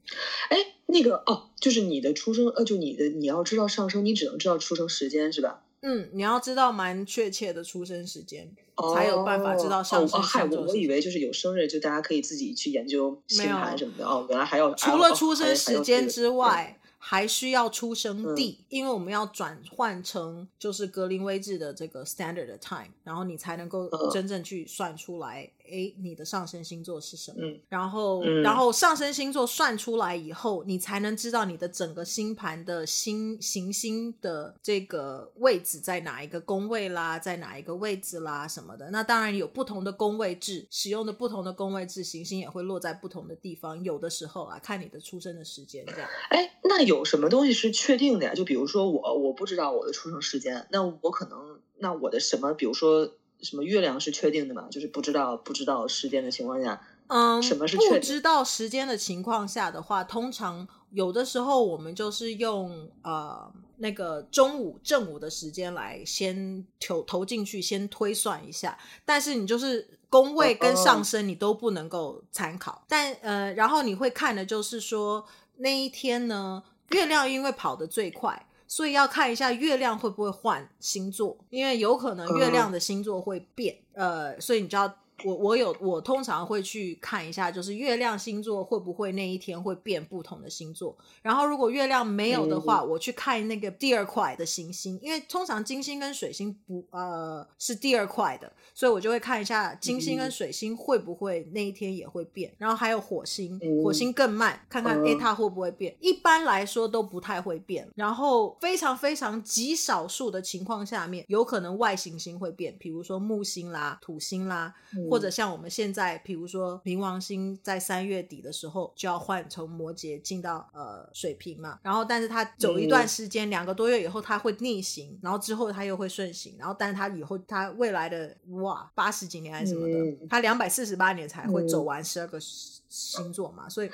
[0.48, 0.56] 哎。
[0.86, 5.63] 那个哦，就是你的出生，呃，就你的你要知道上升，你只能知道出生时间是吧？
[5.86, 10.18] 嗯，你要知道蛮确切的出生时间，哦、才有办法知道上升。
[10.18, 14.06] 哦，嗨，我我以为就是有生日就大家可以自己去研究星盘什么的。
[14.06, 25.50] 哦，原来还要除了出生时间之外，还需要出生地，嗯、因为我们要转换成就是格林威治的这个 standard time，然后你才能够真正去算出来。
[25.66, 27.38] 哎，你的上升星座是什么？
[27.40, 38.90] 嗯、然后，嗯、然后上升星座算出来以后，你才能知道你的整个星盘的星行星的这个位置在哪一个宫位啦，在哪一个位置啦什么的。
[38.90, 43.82] 那当然有不同的宫位制，使用的不同的宫位制，行星也会落在不同的地方。
[43.82, 46.08] 有的时候啊，看你的出生的时间这样。
[46.28, 48.34] 哎，那有什么东西是确定的呀？
[48.34, 53.14] 就比如说我，我不知道我的出生时间，那我可能，那我的什么，比如说。
[53.44, 54.66] 什么月亮是确定的嘛？
[54.70, 57.92] 就是不知道不知道时间的情况下，嗯，什么是确定？
[57.92, 68.78] 不知道时间的情况下的话，通常有的时候我们就是用呃那个中午正午的时间来先投投进去，先推算一下。
[69.04, 72.72] 但是你就是宫位跟上升你都不能够参考。
[72.72, 75.24] 哦、但呃，然后你会看的就是说
[75.58, 78.46] 那一天呢，月亮因为跑得最快。
[78.66, 84.92] 所以要看一下月亮会不会换星座，因为有可能月亮的星座会变，嗯、呃，所以你知道。
[85.22, 90.96] 我我有我通常会去看一下，就是月亮星座会不会那一天会变不同的星座。
[91.22, 102.52] 然后如果月亮没有的话，嗯、我去看那个第二块的行星，因为通常金星跟水星不呃是第二块的，所以我就会看一下金星跟水星会不会那一天也会变。
[102.58, 105.94] 然后还有火星，火星更慢，看看诶它会不会变。
[106.00, 107.88] 一般来说都不太会变。
[107.94, 114.74] 然后非常非常极少数的情况下面，有可能外行星会变，比如说木星啦、土星啦。
[114.96, 133.90] 嗯或者像我们现在，比如说冥王星在三月底的时候就要换从摩羯进到呃水瓶嘛，然后但是它走一段时间，两、嗯、个多月以后它会逆行，然后之后它又会顺行，然后但是它以后它未来的哇八十几年还是什么的，嗯、它两百四十八年才会走完十二个星座嘛，所以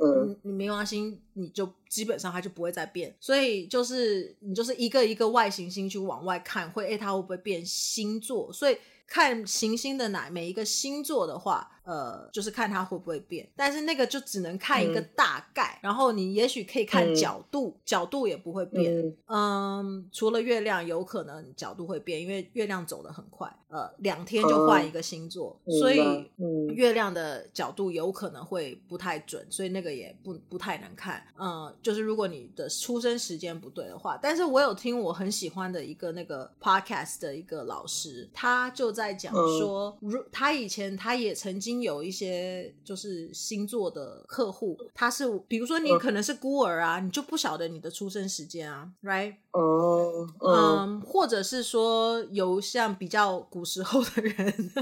[0.00, 8.76] 嗯，你冥王星你就基本上它就不会再变，所以就是你就是一个一个外行星去往外看，会诶它会不会变星座，所以。
[9.06, 13.48] 看行星的哪每一个星座的话，呃，就是看它会不会变。
[13.56, 18.92] 但是那个就只能看一个大概，嗯、然后你也许可以看角度，嗯、角度也不会变。
[19.06, 26.30] 嗯，嗯，除了月亮有可能角度会变，因为月亮走得很快，呃，两天就换一个星座，嗯、所以
[26.74, 31.22] 月亮的角度有可能会不太准，所以那个也不不太能看。
[31.38, 49.36] 嗯，就是如果你的出生时间不对的话，但是我有听我很喜欢的一个那个 podcast 的一个老师，他就在讲说，如、嗯、他以前他也曾经有一些就是星座的客户，他是比如说你可能是孤儿啊，你就不晓得你的出生时间啊，right？
[49.52, 54.72] 哦，嗯，或者是说有像比较古时候的人。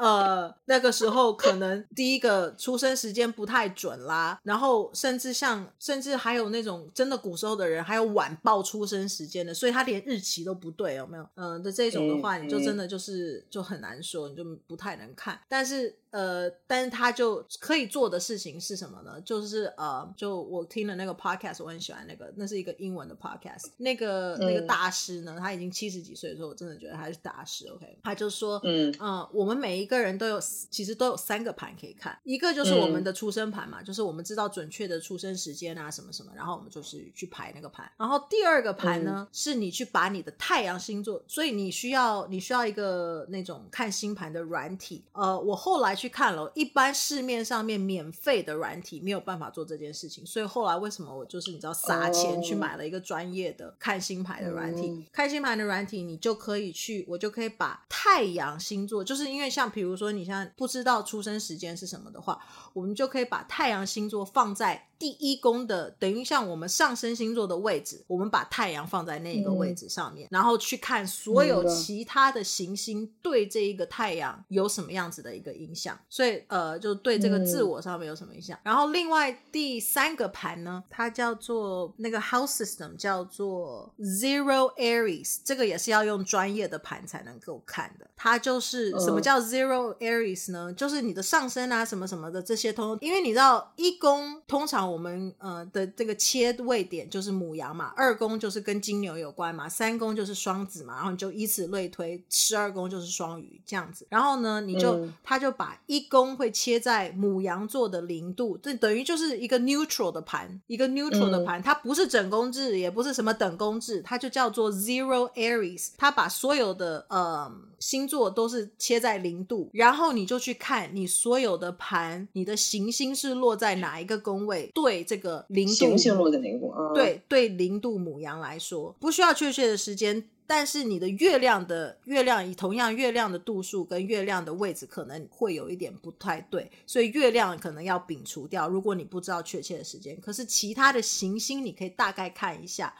[0.00, 11.22] 呃，那个时候可能第一个出生时间不太准啦，然后甚至像，甚至还有那种真的古时候的人，还有晚报出生时间的，所以他连日期都不对，有没有？
[11.34, 15.40] 嗯、呃，的这种的话，你就真的就是就很难说，你就不太能看。
[15.48, 19.20] 但是呃，但是他就可以做的事情是什么呢？
[19.20, 27.68] 就是呃，就我听了那个 podcast，我很喜欢那个，那是一个英文的 podcast，那个那个大师呢，他已经七十几岁的时候，我真的觉得他是大师。
[27.68, 37.92] OK，他就说，嗯嗯、呃，我们每一一个人都有，其实都有三个盘可以看，一个就是我们的出生盘嘛，嗯、就是我们知道准确的出生时间啊，什么什么，然后我们就是去排那个盘。
[37.98, 45.04] 然后第二个盘呢，嗯、是你去把你的太阳星座，所以你需要你需要一个那种看星盘的软体。
[45.12, 54.86] 呃，我后来去看了，一般市面上面免费的软体没有办法做这件事情，所以后来为什么我就是你知道撒钱去买了一个专业的看星盘的软体？
[54.88, 59.64] 嗯、看星盘的软体，你就可以去，我就可以把太阳星座，就是因为像。
[59.74, 62.38] 比如说，你现在不知道出生时间是什么的话，
[62.74, 75.98] 我们就可以把太阳星座放在第一宫的，等于像我们上升星座的位置，我们把太阳放在那个位置上面，嗯、然后去看所有其他的行星对这一个太阳有什么样子的一个影响。
[76.08, 78.56] 所以，呃，就对这个自我上面有什么影响。
[78.58, 88.08] 嗯、然后，另外第三个盘呢，它叫做那个 House System，叫做 Zero Aries，这个也是要用专业的盘才能够看的。
[88.16, 104.06] 它就是什么叫 Zero Aries 呢，就是你的上升啊，什么什么的这些通，因为你知道一宫通常我们呃的这个切位点就是母羊嘛，二宫就是跟金牛有关嘛，三宫就是双子嘛，然后你就以此类推，十二宫就是双鱼这样子。
[104.08, 119.68] 然后呢，你就、嗯、他就把一宫会切在母羊座的零度，这等于就是一个 neutral 的盘，一个 neutral 的盘，嗯、它不是整宫制，也不是什么等宫制，它就叫做 Zero Aries，它把所有的呃星座都是切在零度。
[119.72, 124.70] 然后你就去看你所有的盘，你的行星是落在哪一个宫位？
[124.74, 126.74] 对这个零度，行星落在哪个宫？
[126.76, 138.68] 嗯、对对，零度母羊来说，不需要确切的时间，但是你的月亮的月亮以同样月亮的度数跟月亮的位置可能会有一点不太对，所以月亮可能要摒除掉。
[138.68, 142.94] 如果你不知道确切的时间，可是其他的行星你可以大概看一下，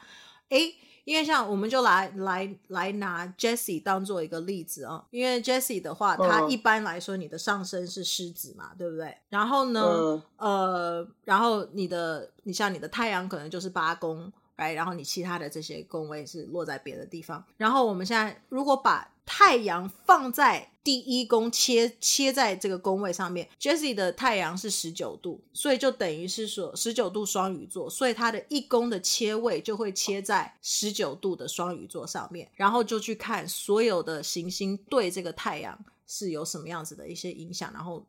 [0.49, 0.73] 诶。
[1.05, 9.15] 因为像我们就来来来拿 Jessie 当做一个例子啊，因为 Jessie 的话，他一般来说你的上身是狮子嘛，对不对？
[9.29, 14.29] 然后呢，嗯、呃，然后你的你像你的太阳可能就是八宫。
[14.55, 17.43] 哎，然后你其他的这些宫位是落在别的地方。
[17.57, 38.05] 然后我们现在如果把太阳放在第一宫切切在这个宫位上面，Jesse 的太阳是十九度，所以就等于是说十九度双鱼座，所以它的一宫的切位就会切在十九度的双鱼座上面，然后就去看所有的行星对这个太阳是有什么样子的一些影响，然后。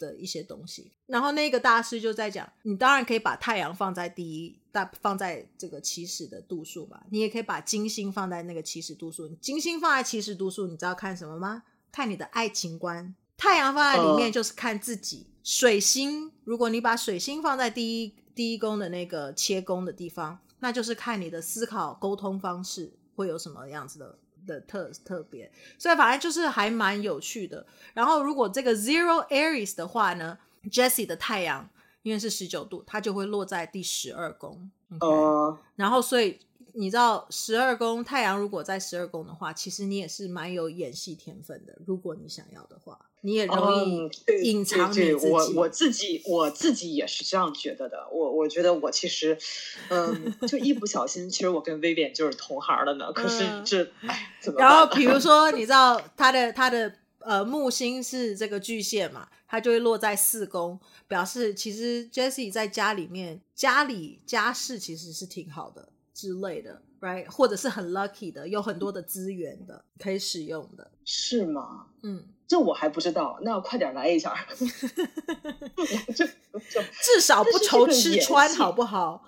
[0.00, 9.28] 的一些东西，然后那个大师就在讲，你当然可以把太阳放在第一，大放在这个起始的度数嘛，你也可以把金星放在那个起始度数。
[9.36, 11.62] 金星放在起始度数，你知道看什么吗？
[11.92, 13.14] 看你的爱情观。
[13.36, 15.26] 太阳放在里面就是看自己。
[15.26, 15.30] Uh.
[15.42, 24.18] 水星，如果你把水星放在第一第一宫的那个切宫的地方，那就是看你的思考沟通方式会有什么样子的。
[24.46, 27.66] 的特特别，所以反正就是还蛮有趣的。
[27.94, 31.68] 然后如果这个 Zero Aries 的话呢，Jessie 的太阳
[32.02, 34.70] 因为是十九度，它就会落在第十二宫。
[34.98, 35.54] 哦，okay?
[35.54, 36.38] uh, 然后所以
[36.74, 41.78] 你知道十二宫太阳如果在十二宫的话，其实你也是蛮有演戏天分的。
[41.86, 42.98] 如果你想要的话。
[43.22, 44.10] 你也容易
[44.42, 45.10] 隐藏你自己。
[45.10, 48.08] 嗯、对对对，我我自己我自己也是这样觉得的。
[48.10, 49.36] 我我觉得我其实，
[49.90, 53.12] 嗯， 就一不小心，其实我跟 Vivian 就是同行了呢。
[53.12, 54.58] 可是这，嗯、哎，怎么？
[54.58, 66.82] 然后比如 说，你知道他的他的呃木星是这个巨蟹嘛，他就会落在四宫，表示其实 Jessie 在家里面家里家事其实是挺好的之类的。
[67.00, 67.26] ，right？
[67.26, 71.86] 或者是很 lucky 的，有很多的资源的可以使用的，是吗？
[72.02, 74.34] 嗯，这我还不知道，那快点来一下，
[77.02, 79.24] 至少不愁吃穿，好不好？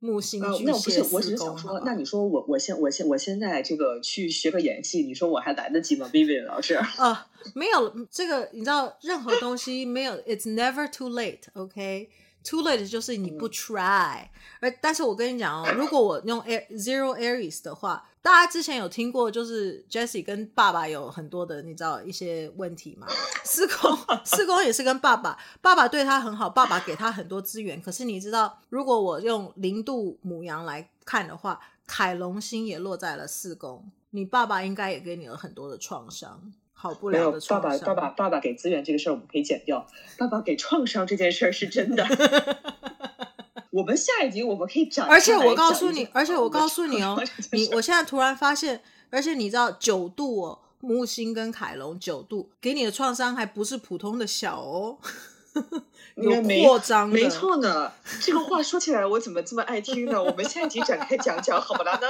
[0.00, 12.23] 木星巨蟹、呃、那不是，我只是想说，那你说我我现我现我现在这个去学个演戏，你说我还来得及吗？Vivian 老师啊，没有这个，你知道，任何东西没有，It's never too late，OK？、Okay?
[12.44, 14.28] Too late 就是你不 try，
[14.60, 23.06] 而、嗯、但是我跟你讲哦，如果我用 Air, Zero Aries 的话，大家之前有听过，就是 Jessie 跟爸爸有很多的你知道一些问题吗？
[23.44, 36.52] 四宫 四宫也是跟爸爸，爸爸对他很好，爸爸给他很多资源，可是你知道，如果我用零度母羊来看的话，凯龙星也落在了四宫，你爸爸应该也给你了很多的创伤。
[36.84, 37.80] 好不了的创伤。
[37.80, 39.86] 爸爸，爸爸，爸爸给资源这个事儿我们可以剪掉。
[40.18, 42.06] 爸爸给创伤这件事儿是真的。
[43.72, 45.08] 我们下一集我们可以讲。
[45.08, 47.18] 而且我告诉你，而且我告诉你哦，
[47.52, 54.98] 你我现在突然发现，而且你知道九度哦，木星跟凯龙九度给你的创伤还不是普通的小哦，
[56.16, 57.14] 有扩张的。
[57.14, 60.22] 没错呢，这个话说起来我怎么这么爱听呢？
[60.22, 62.06] 我们下一集展开讲讲，好不啦呢？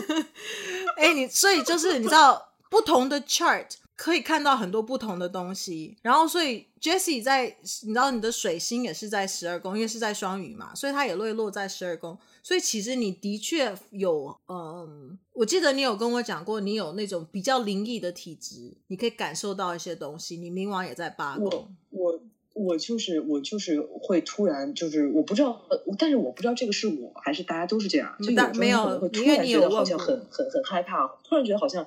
[0.96, 2.48] 哎，你所以就是你知道。
[2.72, 12.18] 不同的 chart 可以看到很多不同的东西，然后所以 Jessie 在你知道你的水星也是在十二宫，因为是在双鱼嘛，所以它也会落在十二宫。
[12.42, 20.38] 所以其实你的确有，嗯，我记得你有跟我讲过，你有那种比较灵异的体质，你可以感受到一些东西。
[20.38, 22.20] 你冥王也在八宫，我我
[22.54, 25.60] 我就是我就是会突然就是我不知道，
[25.98, 31.86] 但是我不知道这个是我还是大家都是这样，就有没有突然觉得好像很很很害怕，突然觉得好像。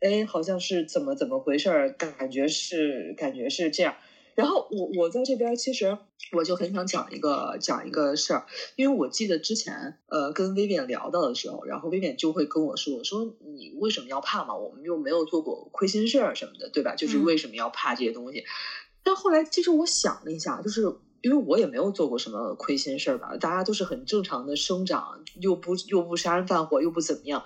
[0.00, 1.90] 哎，好像是怎么怎么回事儿？
[1.92, 3.96] 感觉是感觉是这样。
[4.34, 5.98] 然后我我在这边，其实
[6.30, 8.46] 我就很想讲一个讲一个事儿，
[8.76, 14.54] 因为我记得之前呃跟 Vivian 聊到的时候，然后 Vivian 就会跟我说说你为什么要怕嘛？
[14.54, 16.94] 我们又没有做过亏心事儿什么的，对吧？
[16.94, 18.38] 就是为什么要怕这些东西？
[18.38, 18.44] 嗯、
[19.02, 20.82] 但后来其实我想了一下，就是
[21.22, 27.42] 因为我也没有做过什么亏心事儿吧，大家都是很正常的生长，又不又不杀人放火，又不怎么样。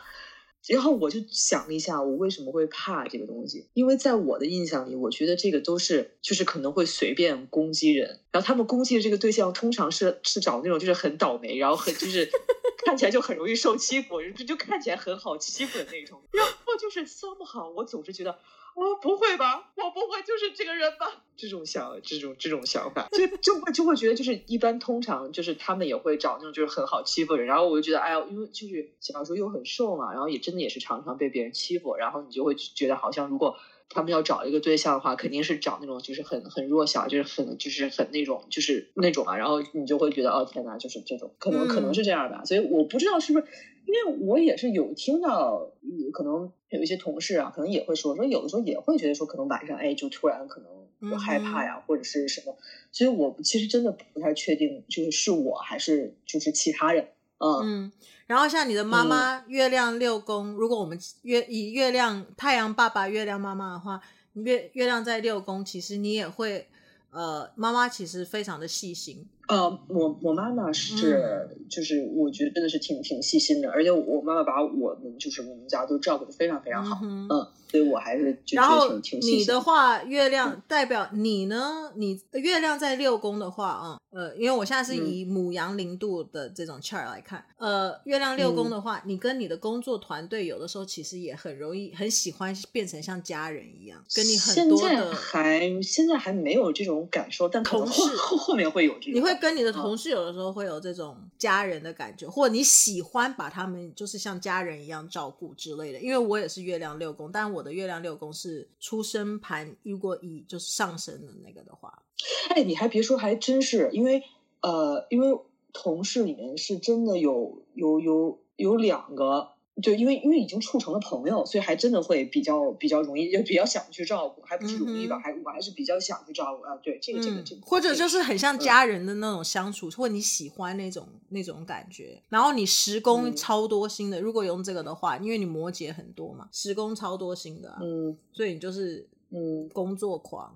[0.69, 3.67] 然后我就想了一下，我为什么会怕这个东西？
[3.75, 12.31] 因为在我的印象里，我觉得这个都是就是可能会随便攻击人，然后他们攻击的这个对象通常是是找那种就是很倒霉，然后很就是
[12.85, 16.21] 看起来就很容易受欺负，就就看起来很好欺负的那种。
[16.33, 18.39] 然后就是 somehow，我总是觉得。
[18.75, 19.71] 我不会吧？
[19.77, 21.23] 我不会就是这个人吧？
[21.37, 33.57] 这种想，这种这种想法，就就会就会觉得，就是一般通常就是他们也会找那种就是很好欺负的人，然后我就觉得，哎呦，因为就是小时候又很瘦嘛，然后也真的也是常常被别人欺负，然后你就会觉得好像如果
[33.89, 43.45] 他们要找一个对象的话，肯定是找那种就是很很弱小，就是很就是很那种就是那种啊，然后你就会觉得，哦天哪，就是这种，可能可能是这样吧，所以我不知道是不是。
[43.85, 45.73] 因为我也是有听到，
[46.13, 52.57] 可能有一些同事啊，可能也会说说，有的时候也会觉得说，可能晚上哎，就突然可能就害怕呀，或者是什么。
[52.91, 57.09] 所以我其实真的不太确定，就是是我还是就是其他人。
[57.39, 57.93] 嗯嗯。
[58.27, 64.01] 然后像你的妈妈月亮六宫，嗯、如果我们月以月亮太阳爸爸、月亮妈妈的话，
[64.33, 66.67] 月月亮在六宫，其实你也会
[67.11, 69.27] 呃，妈妈其实非常的细心。
[69.49, 79.37] 呃，我我妈妈是，嗯、就是我觉得真的是挺挺细心的，而且我妈妈把我们就是我们家都照顾的非常非常好，嗯，嗯，所以我还是觉得挺挺细心的。
[79.39, 81.93] 你的话，月亮代表你呢？
[81.97, 99.15] 你月亮在六宫的话啊，呃，因为我现在是以母羊零度的这种 chart 来看，嗯、呃，月亮六宫的话，你跟你的工作团队有的时候其实也很容易很喜欢变成像家人一样，跟你很多的现在还现在还没有这种感受，但可能后后后面会有这种。
[99.15, 99.32] 你会。
[99.35, 106.01] 跟你的同事有的时候会有这种家人的感觉，或者你喜欢把他们就是像家人一样照顾之类的。
[106.01, 112.03] 因为我也是月亮六宫，但我的月亮六宫是出生盘，如果以就是上升的那个的话，
[112.51, 114.23] 哎，你还别说，还真是，因为
[114.61, 115.41] 呃，因为
[115.73, 119.52] 同事里面是真的有有有有两个。
[119.81, 125.19] 就因为因为已经处成了朋友，所以还真的会比较比较容易，就比较想去照顾，还不是容易吧？
[125.19, 126.77] 还、嗯、我还是比较想去照顾啊。
[126.83, 132.21] 对，这个这个这个，或者就是很像家人的那种相处，嗯、或者你喜欢那种那种感觉。
[132.29, 140.55] 然后你十宫超多星的，嗯、如果用这个的话，因为你摩羯很多嘛，十宫超多星的、啊，嗯，所以你就是嗯工作狂。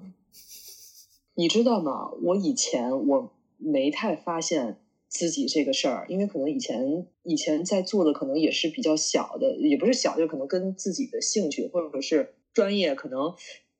[1.35, 2.11] 你知道吗？
[2.23, 4.79] 我以前我没太发现。
[5.17, 13.35] 自己这个事儿，因为可能以前以前在做的可能也是比较小的，也不是小，就可能跟自己的兴趣或者是专业可能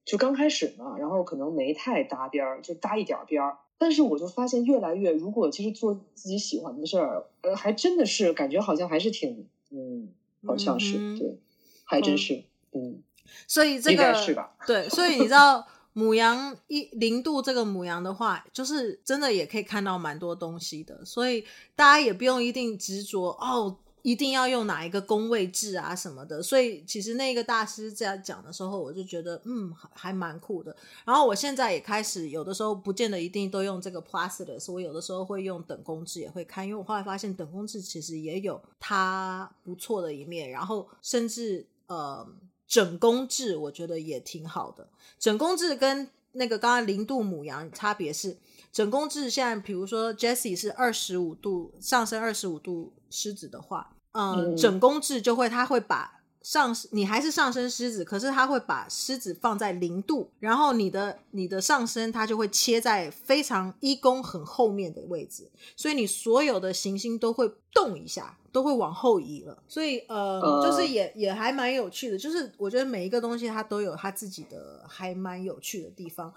[0.07, 3.59] 就刚开始嘛，然后可能没太搭边儿，就搭一点边儿。
[3.79, 10.09] 但是我就发现越来越，如果其实做自己喜欢的事儿，呃，还真的是感觉好像还是挺嗯，
[10.47, 11.39] 好像是，嗯、对，
[11.85, 13.03] 还真是，嗯，
[13.47, 14.57] 所以这个应该是吧？
[14.67, 15.67] 对，所以你知 道
[15.97, 21.43] 母羊一零度这个母羊的话，就是真的也可以看到蛮多东西的，所以
[21.75, 23.79] 大家也不用一定执着哦。
[24.03, 30.77] 一定要用哪一个宫位制啊什么的，所以其实那个大师这样讲的时候，我就觉得嗯还蛮酷的。
[31.05, 42.25] 然后我现在也开始有的时候不见得一定都用这个 Placidus，我有的时候会用等宫制也会看，因为我后来发现等宫制其实也有它不错的一面，然后甚至呃
[42.67, 44.89] 整宫制我觉得也挺好的。
[45.19, 48.37] 整宫制跟那个刚刚零度母羊差别是。
[48.73, 56.16] 整宫制现在，比如说 Jessie 是二十五度上升，二十五度狮子的话，呃、嗯，整宫制就会，它会把
[56.47, 76.33] 上你还是上升狮子，可是他会把狮子放在零度，然后你的你的上升它就会切在非常一宫很后面的位置，所以你所有的行星都会动一下，都会往后移了，所以呃，呃就是也也还蛮有趣的，就是我觉得每一个东西它都有它自己的还蛮有趣的地方。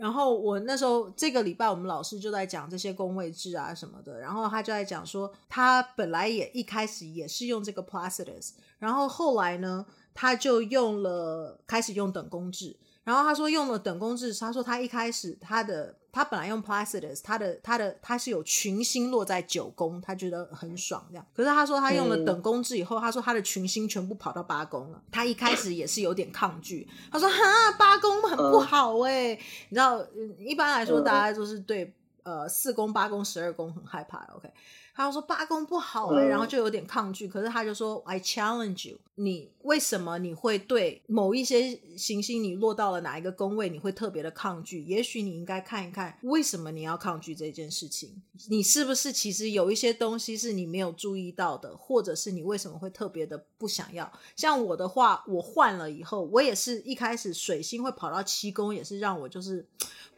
[0.00, 9.84] 然后我那时候这个礼拜，我们老师就在讲这些宫位制啊什么的，然后他就在讲说，他本来也一开始也是用这个 Placidus，然后后来呢，
[10.14, 12.78] 他就用了开始用等宫制。
[13.04, 21.26] 然后他说用了等宫制，他说他一开始他的他本来用 Placidus，他的他的他是有群星落在九宫，他觉得很爽这样。
[21.34, 25.02] 可是他说他用了等宫制以后，他说他的群星全部跑到八宫了。
[25.10, 29.38] 他一开始也是有点抗拒，他说哈八宫很不好哎，
[29.68, 30.04] 你知道，
[30.38, 34.50] 一般来说大家都是对呃四宫八宫十二宫很害怕，OK。
[34.92, 37.26] 他说八宫不好哎、欸，然后就有点抗拒。
[37.26, 44.82] 可是他就说：“I challenge you，你为什么你会对某一些行星你落到了哪一个宫位，你会特别的抗拒？
[44.84, 48.22] 也许你应该看一看，为什么你要抗拒这件事情？
[48.48, 54.10] 你是不是其实有一些东西是你没有注意到的，或者是你为什么会特别的不想要？
[54.34, 59.66] 像我的话，我换了以后，我也是一开始水星会跑到七宫，也是让我就是。”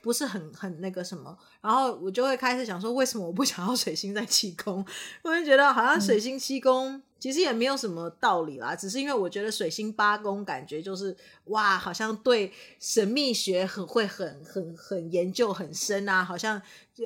[0.02, 4.84] 不是很很那个什么，然后我就会开始想说，为什么我不想要水星在七宫？
[5.22, 16.60] 我就觉得好像水星七宫其实也没有什么道理啦，只是因为我觉得水星八宫感觉就是哇，好像对神秘学很会很很很研究很深啊，好像
[16.92, 17.04] 就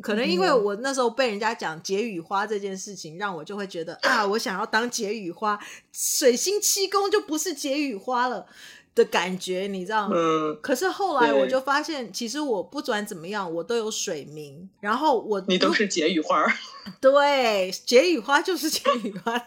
[0.00, 5.60] 可能因为我那时候被人家讲解语花这件事情，让我就会觉得啊，我想要当解语花，
[5.92, 8.46] 水星七宫就不是解语花了。
[8.94, 10.16] 的感觉，你知道吗？
[10.16, 16.44] 嗯，可是后来我就发现，其实我不管怎么样，我都有水名，然后我你都是解语花，
[17.00, 19.40] 对，解语花就是解语花，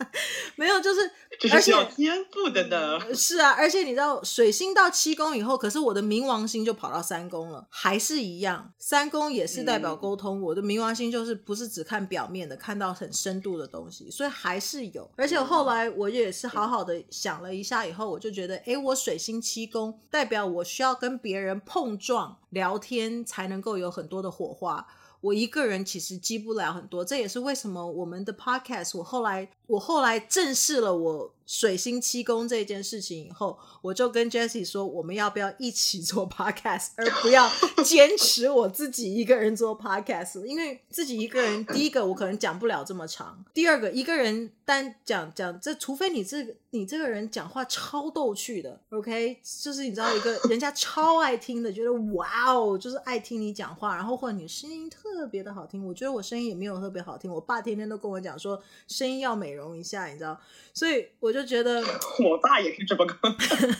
[0.56, 1.00] 没有，就是
[1.40, 3.14] 这是需要天赋的呢。
[3.14, 10.40] 是啊，而且你知道，水星到七宫以后，可是我的冥王星就跑到三宫了，还是一样，三宫也是代表沟通。
[10.40, 15.10] 嗯、我的冥王星就是不是只看表面的，看到很深度的东西，所以还是有。
[15.16, 18.96] 而且后来我也是好好的想了一下以后，我就觉得，哎，我。
[18.96, 24.84] 水星七宫代表我需要跟别人碰撞聊天，才能够有很多的火花。
[25.20, 37.50] 我一个人其实积不了很多，这也是为什么我们的 podcast 我后来我后来正视了我水星七宫这件事情以后，我就跟 Jessie 说，我们要不要一起做 podcast，而不要
[37.84, 40.44] 坚持我自己一个人做 podcast？
[40.44, 55.06] 因为自己一个人，第一个我可能讲不了这么长，第二个一个人单讲讲这，除非你这个你这个人讲话超逗趣的，OK，就是你知道一个人家超爱听的，觉得哇哦，就是爱听你讲话，然后或者你声音特。
[55.16, 57.32] 特别的好听，我觉得我声音也没有特别好听。
[57.32, 60.38] 我爸天天都跟我讲说声音要美容一下，你知道，
[60.74, 61.82] 所以我就觉得
[62.24, 63.16] 我爸也是这么讲。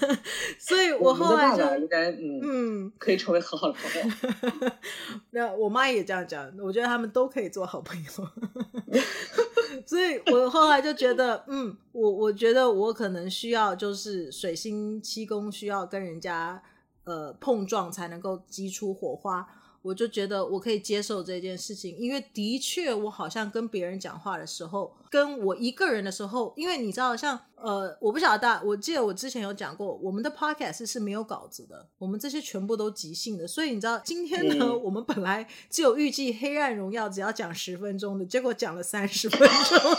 [0.61, 4.71] 所以我后来就我应该嗯嗯可以成为很好的朋友。
[5.31, 8.11] 那我妈也这样讲，我觉得他们都可以做好朋友。
[9.87, 16.63] 所以我后来就觉得，嗯，我我觉得我可能需要就是水星七宫需要跟人家
[17.05, 19.47] 呃碰撞才能够激出火花。
[19.87, 39.78] 我就觉得我可以接受这件事情，因为的确我好像跟别人讲话的时候，跟我一个人的时候，因为你知道像，像呃，我不晓得大，我记得我之前有讲过，我们的 podcast 是没有稿子的，我们这些全部都即兴的，所以你知道今天呢，嗯、我们本来只有预计《黑暗荣耀》只要讲十分钟的，结果讲了三十分钟。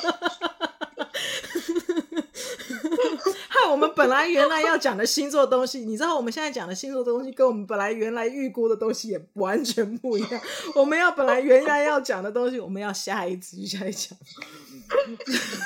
[3.66, 10.41] 我们本来原来要讲的星座东西，你知道我们现在讲的星座东西跟我们本来原来预估的东西也完全不一样。
[10.75, 14.17] 我们要本来原来要讲的东西，我们要下一集再讲。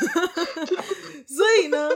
[1.27, 1.89] 所以呢，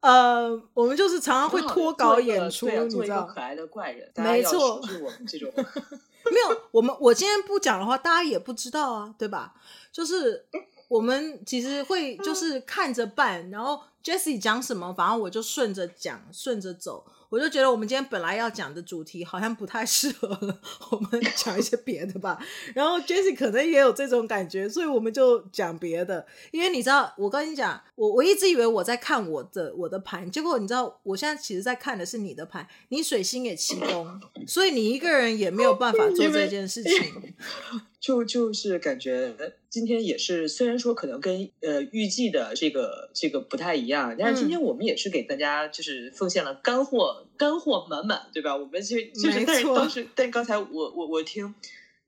[0.00, 3.24] 呃，我们就是常常会脱稿演出，你知道？
[3.24, 9.54] 可爱的怪人，没错，我们这种没有我们，我今天不讲的话，大家也不知道啊，对吧？
[9.90, 10.46] 就是。
[10.92, 17.02] 我们其实会就是看着办，然后 Jessie 讲什么，反正我就顺着讲，顺着走。
[17.30, 22.38] 我就觉得我们今天本来要讲的主题好像不太适合了，我们讲一些别的吧。
[22.74, 26.26] 然后 Jessie 可能也有这种感觉，所以我们就讲别的。
[26.50, 32.68] 因为你知道，我跟你讲，我我一直以为我在看我的我的盘，结果你知道，我现在其实在看的是你的盘。
[32.90, 37.34] 你水星也七宫，所以你一个人也没有办法做这件事情。
[38.02, 39.32] 就就是感觉
[39.70, 48.56] 今天也是，虽然说可能跟呃预计的这个这个不太一样，但是今天我们也是给大家就是奉献了干货，干货满满，对吧？
[48.56, 51.54] 我们其实就是，但是当时，但刚才我我我听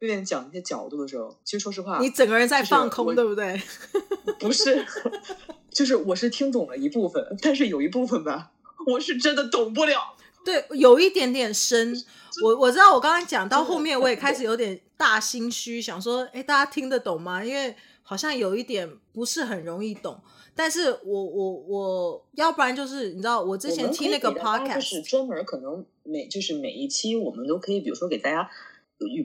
[0.01, 3.63] 薇薇讲那些角度的时候，其实说实话，你整个人在放空，对不对？
[4.41, 4.85] 不是，
[5.71, 8.51] 就是我是听懂了一部分，但是有一部分吧，
[8.89, 10.17] 我是真的懂不了。
[10.45, 12.05] 对，有一点点深。
[12.43, 17.45] 我我知道，我刚刚讲到后面，我也开始有点大心虚，想说，哎，大家听得懂吗？
[17.45, 20.21] 因为好像有一点不是很容易懂。
[20.57, 28.49] 但是我我我要不然就是你知道，我之前听那个 podcast 就是专门可能每就是每一期我们都可以，比如说给大家，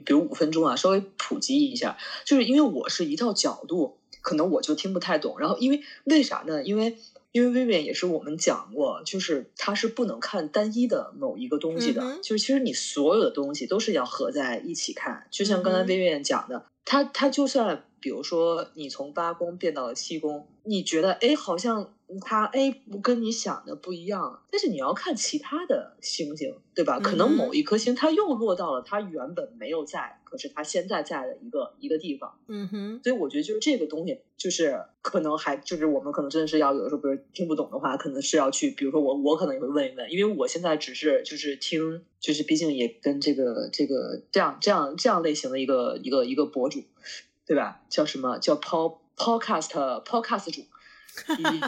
[0.04, 1.96] 比如五分钟啊，稍微普及一下。
[2.24, 5.38] 就是因为我是一套角度，可能我就听不太懂。
[5.38, 6.64] 然后因为为啥呢？
[6.64, 6.98] 因为
[7.32, 15.26] 因为 Vivian 也是我们讲过，就是它是不能看单一的某一个东西的，嗯、就是其实你所有的东西都是要合在一起看。
[15.30, 21.92] 就像刚才 Vivian 讲的，它它就算比如说你从八宫变到了七宫，你觉得哎好像。
[22.18, 26.98] 它哎，不跟你想的不一样，但是你要看其他的星星，对吧？
[26.98, 32.38] 可能某一颗星它又落到了它原本没有在，可是它现在在的一个一个地方。
[32.48, 46.82] 嗯哼，所以我觉得就是这个东西，就是可能还就是我们可能真的是要有的时候，比如听不懂的话，可能是要去，比如说我我可能也会问一问，因为我现在只是就是听，就是毕竟也跟这个这个这样这样这样类型的一个一个一个博主，
[47.46, 47.82] 对吧？
[47.88, 50.62] 叫什么叫 pod podcast podcast 主。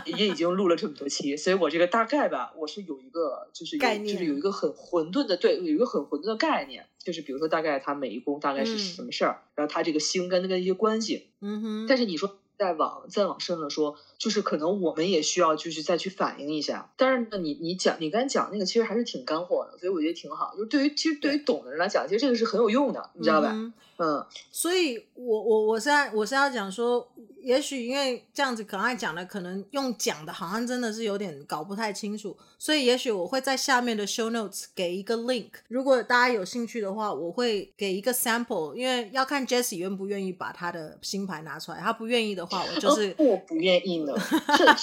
[0.07, 12.39] 也也已经录了这么多期，所以我这个大概吧，我是有一个就是概念，就是有一个很混沌的，对，有一个很混沌的概念，就是比如说大概它每一宫大概是什么事儿，嗯、然后它这个星跟那个一些关系，嗯哼，但是你说。
[12.59, 16.93] 再往再往深了说，就是可能我们也需要就是再去反映一下。
[16.97, 20.55] 但是呢，你你讲你刚才讲那个其实还是挺干货的，所以我觉得挺好。
[20.55, 23.51] 就是对于其实对于懂的人来讲，其实这个是很有用的，你知道吧？
[23.53, 27.07] 嗯，嗯，所以我我我是在我是要讲说，
[27.41, 42.65] 也许因为这样子可能爱讲的，可能用讲的好像真的是有点搞不太清楚，所以也许我会在下面的 show notes 给一个 link，如果大家有兴趣的话，我会给一个 sample，因为要看 Jessie 愿不愿意把他的新牌拿出来，他不愿意的话。
[42.65, 44.15] 我就是、哦、我不愿意呢，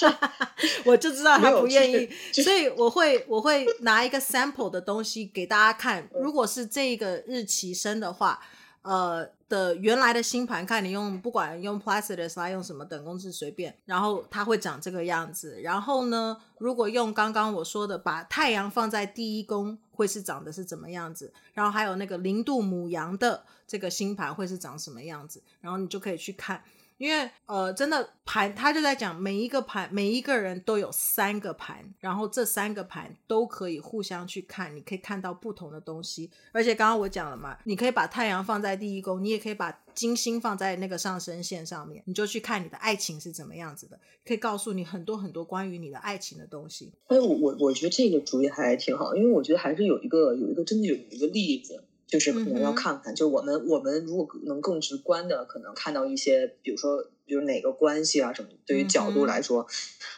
[0.84, 6.08] 我就知道他不愿意，所以我会我会拿一个 sample 的东西给大家看。
[6.14, 8.40] 如果是这个日期生的话，
[8.82, 15.60] 呃的原来的星盘，看你用不管用 Placidus 来用什么等公式随便，然后它会长这个样子。
[15.62, 21.32] 然后呢，如果用刚刚我说的把太阳放在第一宫，会是长的是怎么样子？
[21.52, 25.42] 然后还有那个零度母羊的这个星盘会是长什么样子？
[25.60, 26.62] 然后你就可以去看。
[27.00, 36.30] 因为呃，真的盘，他就在讲每一个盘，每一个人都有三个盘，然后这三个盘都可以互相去看，你可以看到不同的东西。
[36.52, 46.92] 而且刚刚我讲了嘛，你可以把太阳放在第一宫，你也可以把金星放在那个上升线上面，你就去看你的爱情是怎么样子的，可以告诉你很多很多关于你的爱情的东西。
[47.06, 51.82] 哎，我我我觉得这个主意还挺好，因为我觉得还是有一个有一个真的有一个例子。
[52.10, 59.66] 就是可能要看看，就我们我们如果能更直观的可能看到一些，比如说，比如哪个关系啊什么，对于角度来说，嗯、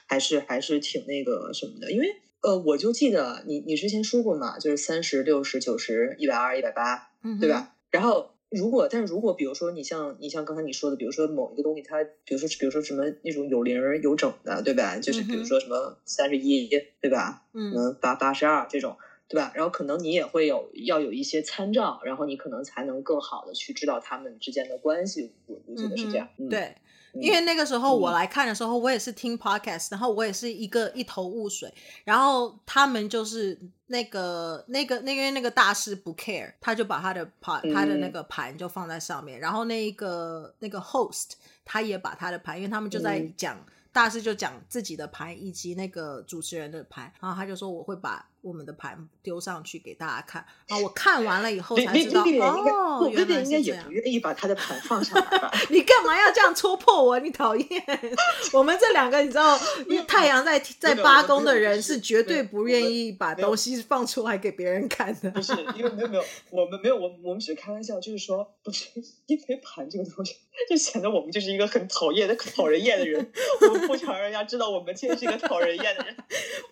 [0.07, 1.93] 还是还是挺那个什么的。
[1.93, 2.07] 因为
[2.41, 7.75] 呃，我就记得你你之前说过嘛，就是三十六十九十一百二一百八，对吧？
[7.91, 14.97] 然后如果但是如果比如说你像你像刚才你说的，比如说某一个东西它，比如说比如说什么那种有零有整的，对吧？
[14.99, 16.71] 就是比如说什么三十一，
[17.01, 17.43] 对吧？
[17.53, 18.97] 嗯，八八十二这种。
[19.33, 19.51] 对吧？
[19.55, 25.33] 然后可能你也会有要有一些参照，然后你可能才能更好的去知道他们之间的关系。
[25.47, 26.29] 我我觉得是这样。
[26.37, 26.77] 嗯、对，
[27.15, 31.73] 嗯、因为那个时候我来看的时候，嗯、我也是听 podcast，然后我也是一个一头雾水。
[32.05, 41.31] 然后他们就是那个那个那个那个大师不 care，他就把他的盘他的那个盘就放在上面，嗯、然后那一个那个 host
[41.65, 43.59] 他也把他的盘，因为他们就在讲。
[43.95, 48.27] 大师就讲自己的盘以及那个主持人的盘，然后他就说我会把。
[48.43, 50.77] 我们的盘丢上去给大家看啊！
[50.83, 55.51] 我看完了以后才知道哦，原来应该也不愿意把他的盘放上来吧？
[55.71, 57.19] 你干嘛要这样戳破我？
[57.21, 57.67] 你讨厌！
[58.53, 65.31] 我们这两个你知道，因为太阳在在八宫的人是绝对不愿意把东西放出来给别人看的。
[65.31, 68.89] 不是因为没有没有，我们没有我我们只是开玩笑，就是说不是
[69.27, 70.35] 因为盘这个东西，
[70.69, 73.33] 就显得我们就是一个很讨厌的讨人厌的人。
[73.61, 76.17] 我们不想让人家知道我们其实是一个讨人厌的人。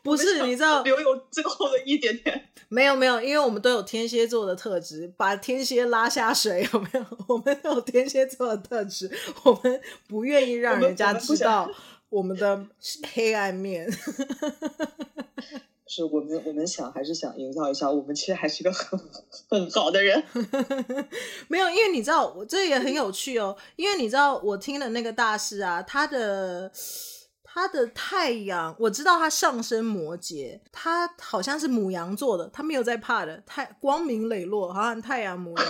[0.03, 7.04] 不是你知道留有最后的一点点， 没有没有，因为我们都有天蝎座的特质，把天蝎拉下水，有没有？
[7.28, 9.11] 我们都有天蝎座的特质，
[9.44, 11.70] 我们不愿意让人家知道
[12.08, 12.66] 我们的
[13.12, 13.86] 黑暗面。
[15.86, 18.98] 是我们我们想还是想营造一下，我们其实还是一个很
[19.48, 20.22] 很好的人。
[21.48, 26.72] 没有，因为你知道，我这也很有趣哦，因为你知道，我听的那个大师啊，他的。
[27.53, 35.66] 他的太阳，我知道他上升摩羯，他好像是母羊座的，他没有在怕的，太光明磊落，好像太阳母羊。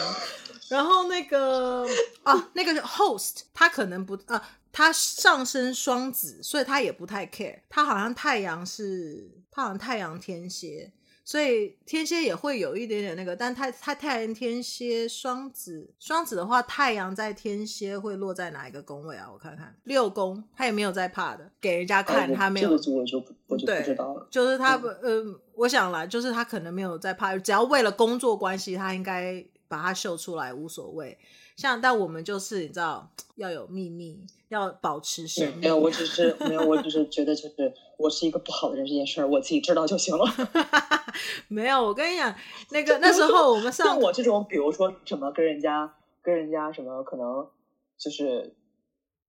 [0.68, 1.86] 然后那个
[2.22, 7.58] 啊，那个 host，他可能不啊，他上升双子，所以他也不太 care。
[7.68, 10.92] 他好像太阳是，他好像太阳天蝎。
[11.30, 19.28] 所以天蝎也会有一点点那个，但太太太阳天蝎双子，双子的话，太阳在天蝎会落在哪一个宫位啊？
[19.32, 22.76] 我看看六宫，他也没有在怕的，给人家看他没有。
[22.76, 24.26] 这个我就我就不知道了。
[24.28, 31.16] 就是他嗯、呃，我想啦，就是他可能没有在怕，只要为了工作关系，他应该把它秀出来无所谓。
[31.54, 34.26] 像但我们就是你知道要有秘密。
[34.48, 35.60] 要保持神秘。
[35.60, 40.24] 没有，我只是没有，我只是觉得就是我是一个不好的人，这件事儿我自己知道就行了。
[41.48, 42.34] 没有，我跟你讲，
[42.70, 47.48] 那个那时候我们上像我这种，比如说什么跟人家跟人家什么可能
[47.98, 48.54] 就是，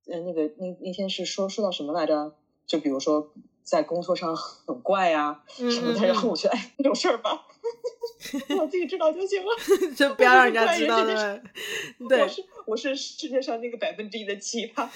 [0.07, 2.33] 嗯，那个那那天是说说到什么来着？
[2.65, 3.31] 就比如说
[3.63, 7.47] 在工作上很怪呀、啊、什么的，然后我觉得哎，那种事儿吧。
[8.59, 9.49] 我自己知道就行了，
[9.95, 11.41] 就不要让人家知道了。
[12.07, 14.87] 对，我是我是世界上那个百分之一的奇葩。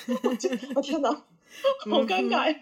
[0.76, 1.10] 我天哪，
[1.90, 2.60] 好尴尬呀！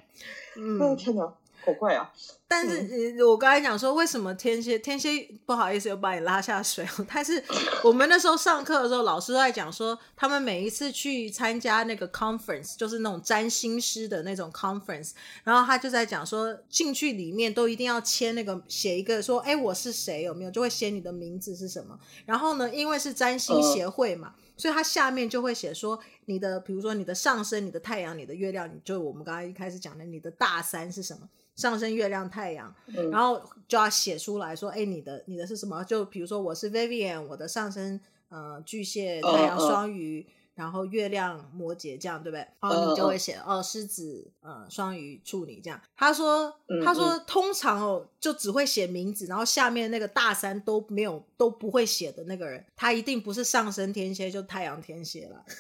[0.58, 1.34] 嗯，天哪。
[1.66, 2.12] 好怪啊！
[2.54, 2.84] 但是，
[3.18, 6.88] 嗯、我刚才讲说，为什么天蝎天蝎不好意思又把你拉下水？
[7.12, 7.44] 但是
[7.84, 20.22] 我们那时候上课的时候，老师都在讲说，他们每一次去参加那个 conference，就是那种占星师的那种 conference，然后他就在讲说，进去里面都一定要签那个写一个说，哎，我是谁？
[20.22, 20.52] 有没有？
[20.52, 21.98] 就会写你的名字是什么？
[22.28, 31.28] 然后呢，因为是占星协会嘛，呃、所以他下面就会写说，你的比如说你的上升、你的太阳、你的月亮，你就我们刚才一开始讲的，你的大三是什么？
[31.56, 35.84] 上升月亮太阳，嗯、然后就要写出来说，哎，你的你的是什么？
[35.84, 40.26] 就比如说我是 Vivian，我的上升呃巨蟹，太阳双鱼，哦、
[40.56, 42.46] 然后月亮摩羯，这样对不对？
[42.60, 45.82] 然后你就会写哦，哦，狮子呃双鱼处女这样。
[45.96, 46.54] 他说
[46.86, 55.46] 他说通常哦就只会写名字，然后下面那个大三都没有都不会写的那个人，他一定不是上升天蝎，就太阳天蝎了。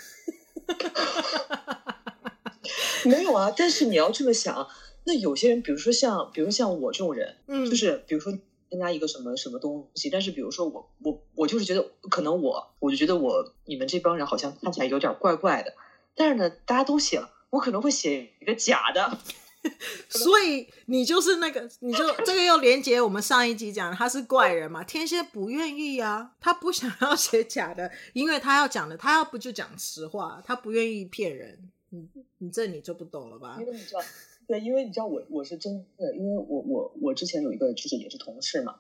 [3.06, 4.66] 没有啊，但是你要这么想。
[5.06, 8.32] 那有些人，比如说像，比如像我这种人，嗯，就是比如说
[8.70, 15.74] 参加一个什么什么东西，但是比如说我我我就是觉得可能我我就觉得我你们这帮人好像看起来有点怪怪的，
[16.16, 19.20] 但是呢，大家都写了，我可能会写一个假的，
[20.10, 32.08] 所以你就是那个，你就这个又连接我们上一集讲他是怪人嘛，天蝎不愿意啊，他不想要写假的，因为他要讲的，他要不就讲实话，他不愿意骗人，你
[32.40, 33.58] 你这你就不懂了吧？
[33.60, 34.02] 因为你知道。
[34.48, 38.76] 对，因为你知道我我是真的，因为我我我之前有一个就是也是同事嘛，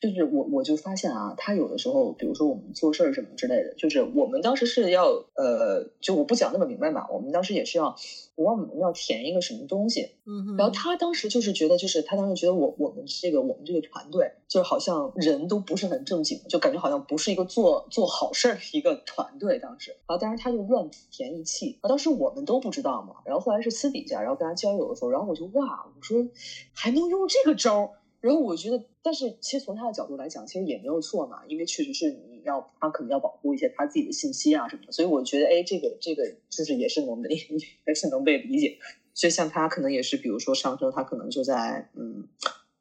[0.00, 7.94] 就是我我就发现啊，他有的时候，比如说我们做事儿什么之类的，就是我们当时是要呃，就我不讲那么明白嘛，我们当时也是要。
[8.36, 19.58] 我们要填一个什么东西，嗯哼，然后他当时就是觉得，就是他当时觉得我我们这个我们这个团队，就好像人都不是很正经，就感觉好像不是一个做做好事儿的一个团队。
[19.58, 23.14] 当时，然后当时他就乱填一气，啊，当时我们都不知道嘛。
[23.24, 26.28] 然后后来是私底下，然后跟他交流的时候，然后我就哇，我说
[26.74, 27.90] 还能用这个招儿。
[28.20, 37.28] 然后我觉得，但是其实从他的角度来讲，其实也没有错嘛，因为确实是你要他可能要保护一些他自己的信息啊什么的，所以我觉得，哎，这个这个就是也是能被
[37.86, 38.78] 也是能被理解。
[39.14, 42.28] 所以像他可能也是，比如说上升，他可能就在嗯，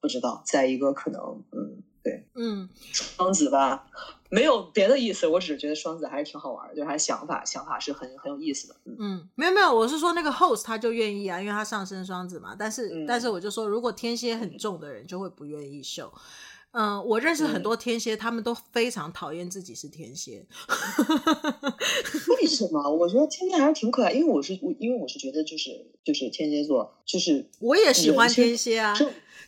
[0.02, 1.84] 不知道，在一个可能嗯。
[2.06, 3.88] 对，嗯，双子吧，
[4.36, 8.76] 没有别的意思，我只是觉得双子还是挺好玩的，就是他想法，想法是很很有意思的。
[8.86, 12.56] 嗯，嗯，没有没有，我是说那个 host 他就愿意啊，因为他上升双子嘛。
[12.58, 16.12] 但是、嗯、但是我就说，如果天蝎很重的人就会不愿意秀。
[16.78, 20.46] 嗯，我认识很多天蝎，他们都非常讨厌自己是天蝎。
[22.38, 22.92] 为什么？
[22.94, 25.70] 我觉得天蝎还是挺可爱，因为我是我，因为我是觉得就是
[26.04, 28.94] 就是天蝎座，就是我也喜欢天蝎啊，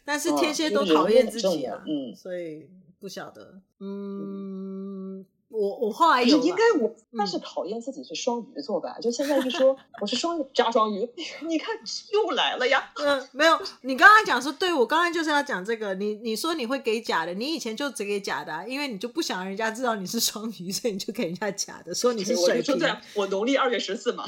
[0.06, 2.66] 但是天蝎都讨厌自己啊，嗯，所以
[3.00, 5.26] 不晓得，嗯。
[5.50, 8.96] 我我后来有应该我但是讨厌自己是双鱼座吧？
[8.98, 11.10] 嗯、就现在一说我是双鱼加双鱼，
[11.48, 11.74] 你看
[12.12, 12.92] 又来了呀。
[12.96, 15.96] 嗯，没有，你刚刚讲说，对我刚刚就是要讲这个。
[15.96, 22.78] 你你说你会给假的，你以前就只给假的，啊，因为你就不想让人家知道你是双鱼，所以你就给人家假的，说你是 水瓶。
[23.16, 24.26] 我农历二月十四嘛。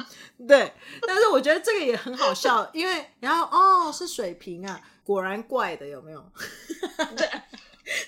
[0.47, 0.71] 对，
[1.05, 6.23] 但是我觉得这个也很好笑，因为然后哦是水瓶啊，果然怪的有没有？
[7.17, 7.29] 对。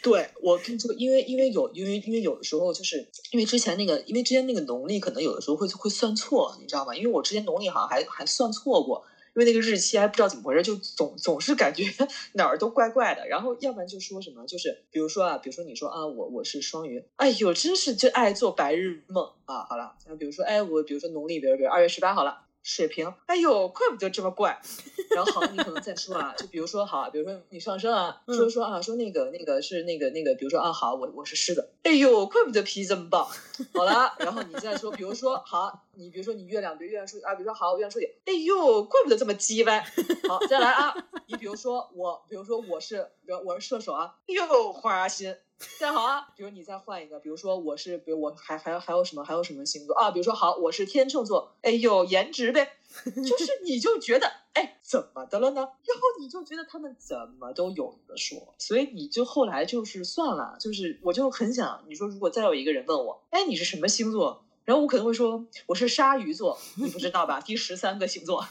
[0.01, 6.95] 对，我跟你说，因为因为有因为因为有的时候就是因为之前那个因为之前那个农历可能有的时候会会算错，你知道吗？
[6.95, 9.03] 因为我之前农历好像还还算错过，
[9.35, 11.83] 因为那个日期还不知道怎么回事，就总总是感觉
[12.33, 13.27] 哪儿都怪怪的。
[13.27, 19.65] 然后要不然就说什么，就是比如说啊，比如说你说啊，我我是双鱼，哎呦，真是就爱做白日梦啊。
[19.69, 22.50] 好了，那比如说哎，我比如说农历比如比如二月十八好了。
[22.63, 24.61] 水平，哎呦，怪不得这么怪。
[25.15, 33.27] 然后好，你可能再说啊，就比如说好，比如说你上升啊，说说啊，说那个那个是那个那个，比如说啊，好，我我是狮子，哎呦，怪不得脾气这么棒。
[33.73, 39.81] 好了，然后你再说，比如说好，你比如说你月亮，比如月亮说啊，比如说好，月亮说点，哎呦，怪不得这么叽歪。
[40.29, 40.95] 好，再来啊，
[41.27, 45.35] 你比如说我，比如说我是，比如我是射手啊，哎呦，花心。
[45.79, 50.11] 再好啊，比如你再换一个，比如说我是，比如我还还还有什么还有什么星座啊？
[50.11, 55.61] 比如说好，我是天秤座，哎呦，颜值呗，就是 你就觉得哎怎么的了呢？
[55.61, 64.43] 然后你就觉得他们怎么都有的说，所以你就后来就是算了，就是我就很想你说，如果再有一个人问我，哎你是什么星座？
[64.63, 67.41] 然后我可能会说我是鲨鱼座，你不知道吧？
[67.41, 68.47] 第十三个星座，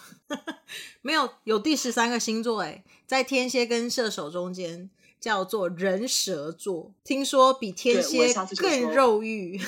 [1.03, 4.91] 没有有第十三个星座哎，在天蝎跟射手中间。
[5.21, 9.61] 叫做人蛇座，听说比天蝎更肉欲。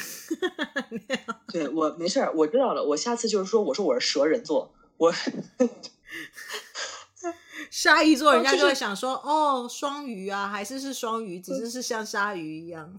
[1.52, 2.82] 对，我没事儿，我知道了。
[2.82, 5.12] 我下次就是说，我说我是蛇人座，我
[7.70, 12.98] 鲨鱼座，人家就会想说，哦，双鱼啊，还是是双鱼，只是是像鲨鱼一样。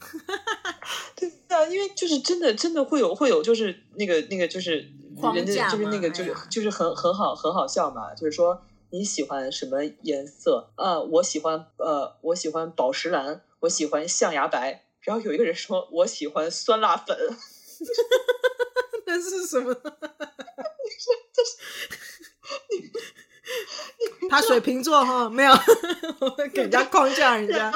[1.17, 4.91] 对啊，因为就是真的，真的会有会有，就是那个那个就是
[5.33, 8.61] 人家就是那个就是就是很很好很好笑嘛，就是说。
[8.93, 10.71] 你喜欢什么颜色？
[10.75, 14.85] 啊，我喜欢呃，我喜欢宝石蓝，我喜欢象牙白。
[15.01, 17.17] 然后有一个人说，我喜欢酸辣粉。
[19.07, 19.73] 那是什么？
[19.73, 21.57] 你说这是
[22.69, 22.91] 你？
[24.29, 25.51] 他水瓶座哈，没有，
[26.19, 27.71] 我 会给人家框架人家。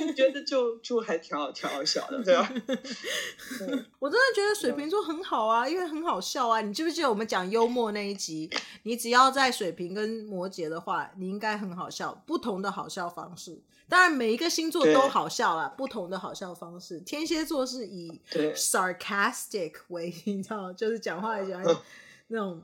[0.00, 2.48] 你觉得就就还挺好，挺好笑的，对吧？
[3.98, 6.60] 我真的觉得水瓶座很好啊，因为很好笑啊。
[6.60, 8.50] 你记不记得我们讲幽默那一集？
[8.84, 12.22] 你只要在水瓶跟摩羯的话，你应该很好笑。
[12.26, 17.00] 不同的好笑方式，当然每一个星座都好笑啦，不同的好笑方式。
[17.00, 18.20] 天蝎座是以
[18.54, 21.62] sarcastic 为，你知道，就是讲话来讲
[22.28, 22.62] 那种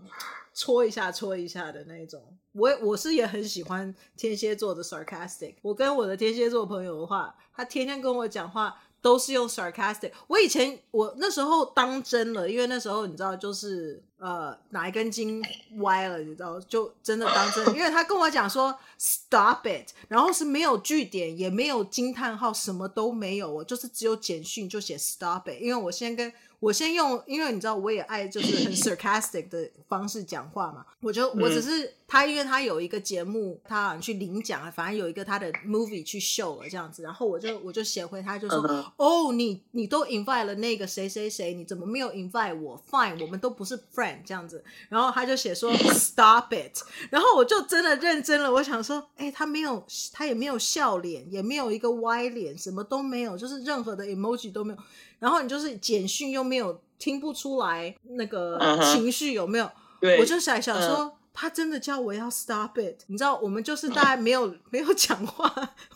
[0.55, 2.23] 戳一下戳一下的那种。
[2.55, 5.55] 我我是也很喜欢天蝎座的 sarcastic。
[5.61, 10.13] 我跟我的天蝎座朋友的话，他天天跟我讲话都是用 sarcastic。
[10.29, 15.43] 我以前我那时候当真了，因为那时候你知道，就是呃哪一根筋
[15.79, 17.75] 歪了，你知道，就真的当真。
[17.75, 25.61] 因为他跟我讲说 stop it，然后是没有句点，也没有惊叹号，什么都没有，我就是只有简讯就写 stop it。
[25.61, 26.33] 因为我先跟
[26.65, 38.59] 我先用，因为你知道我也爱就是很 sarcastic 的方式讲话嘛，我就我只是他，因为他有一个节目，他好像去领奖，反正有一个他的 movie 去 show 了这样子，然后我就我就写回他，就说
[38.97, 49.85] 哦，你你都 invite 了那个谁谁谁，你怎么没有 invite 我？Fine，我们都不是 friend 这样子，然后他就写说 stop it，然后我就真的认真了，我想说，哎，他没有，
[50.15, 54.79] 他也没有笑脸，也没有一个歪脸，什么都没有，就是任何的 emoji 都没有。
[55.25, 58.59] 然后你就是简讯又没有听不出来那个
[58.93, 59.71] 情绪有没有？
[59.99, 63.01] 对，我就想想说，他真的叫我要 stop it。
[63.07, 65.51] 你知道，我们就是大家没有没有讲话，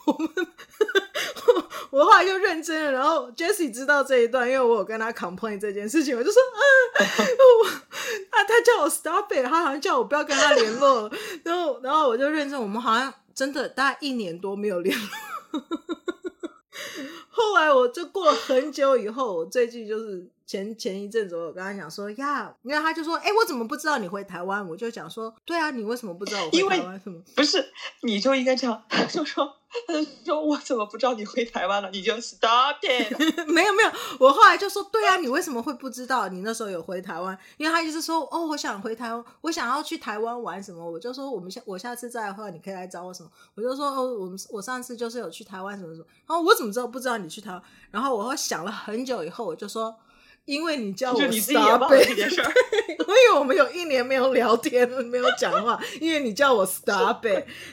[0.06, 0.30] 我们
[1.90, 2.92] 我后来就认真了。
[2.92, 6.40] 然后 Jessie 知道这一段，因为我有跟他 complain 这件事情，我就说，
[6.98, 7.04] 嗯，
[7.60, 7.70] 我
[8.30, 11.10] 他他叫我 stop it，他好像叫我不要跟他联络。
[11.44, 15.60] 然后然后我就认真，我们好像真的大概一年多没有联络。
[17.28, 24.66] 后来我就过了很久以后，我最近就是前前一阵子，我跟他讲说呀，因为他就说，哎，我怎么不知道你回台湾？
[24.66, 26.98] 我就讲说，对啊，你为什么不知道我回台湾？
[26.98, 27.20] 什么？
[27.36, 27.62] 不是，
[28.00, 29.54] 你就应该这样， 他就说
[29.86, 29.92] 他
[30.24, 31.90] 就说：“我怎么不知道你回台湾了？
[31.90, 33.12] 你就 stop it。
[33.46, 37.38] ”没有没有，我后来就说：“对啊，你为什么会不知道你那时候有回台湾？
[37.58, 40.82] 因为他就是说，哦，我想回台湾，我想要去台湾玩什么。
[40.90, 43.30] 我就说，我们下我下次再的话，你可以来找我什么。
[43.54, 46.06] 我就说，哦，我们我上次就是有去台湾什么什么。
[46.26, 47.62] 然后我怎么知道不知道你去台湾？
[47.90, 49.94] 然后我会想了很久以后，我就说。”
[50.48, 55.78] 因为你叫我 stop 因为我们有一年没有聊天，没有讲话。
[56.00, 57.22] 因为你叫我 stop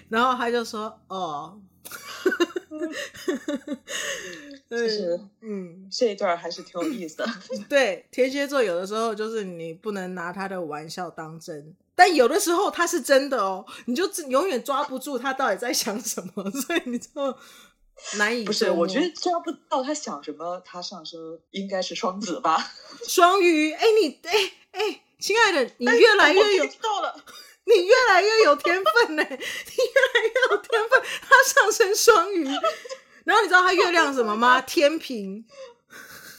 [0.09, 1.57] 然后他就说：“哦，
[4.69, 7.25] 就是嗯，这一段还是挺有意思的。
[7.69, 17.09] ”对，天蝎座有的时候就是你不能拿他的玩笑当真，但有的时候他是真的哦，你就永远抓不住他到底在想什么，所以你就。
[18.17, 20.61] 难以不是，我觉得抓不到他想什么。
[20.65, 22.71] 他上升应该是双子吧？
[23.07, 27.15] 双鱼，哎，你，哎哎，亲爱的，你越来越有到了，
[27.65, 29.39] 你越来越有天分呢，你越来
[30.23, 31.01] 越有天分。
[31.21, 32.45] 他上升双鱼，
[33.23, 34.61] 然后你知道他月亮什么吗？
[34.61, 35.45] 天平，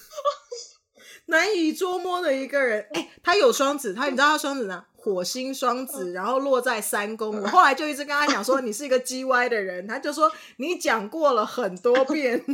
[1.27, 2.89] 难以捉摸的一个人。
[2.93, 4.85] 哎，他有双子，他你知道他双子呢？
[5.07, 7.41] 火星双子，然后落在三宫。
[7.41, 9.87] 我后来就一直跟他讲说， 你是一个 G Y 的人。
[9.87, 12.45] 他就说你讲过了很多遍。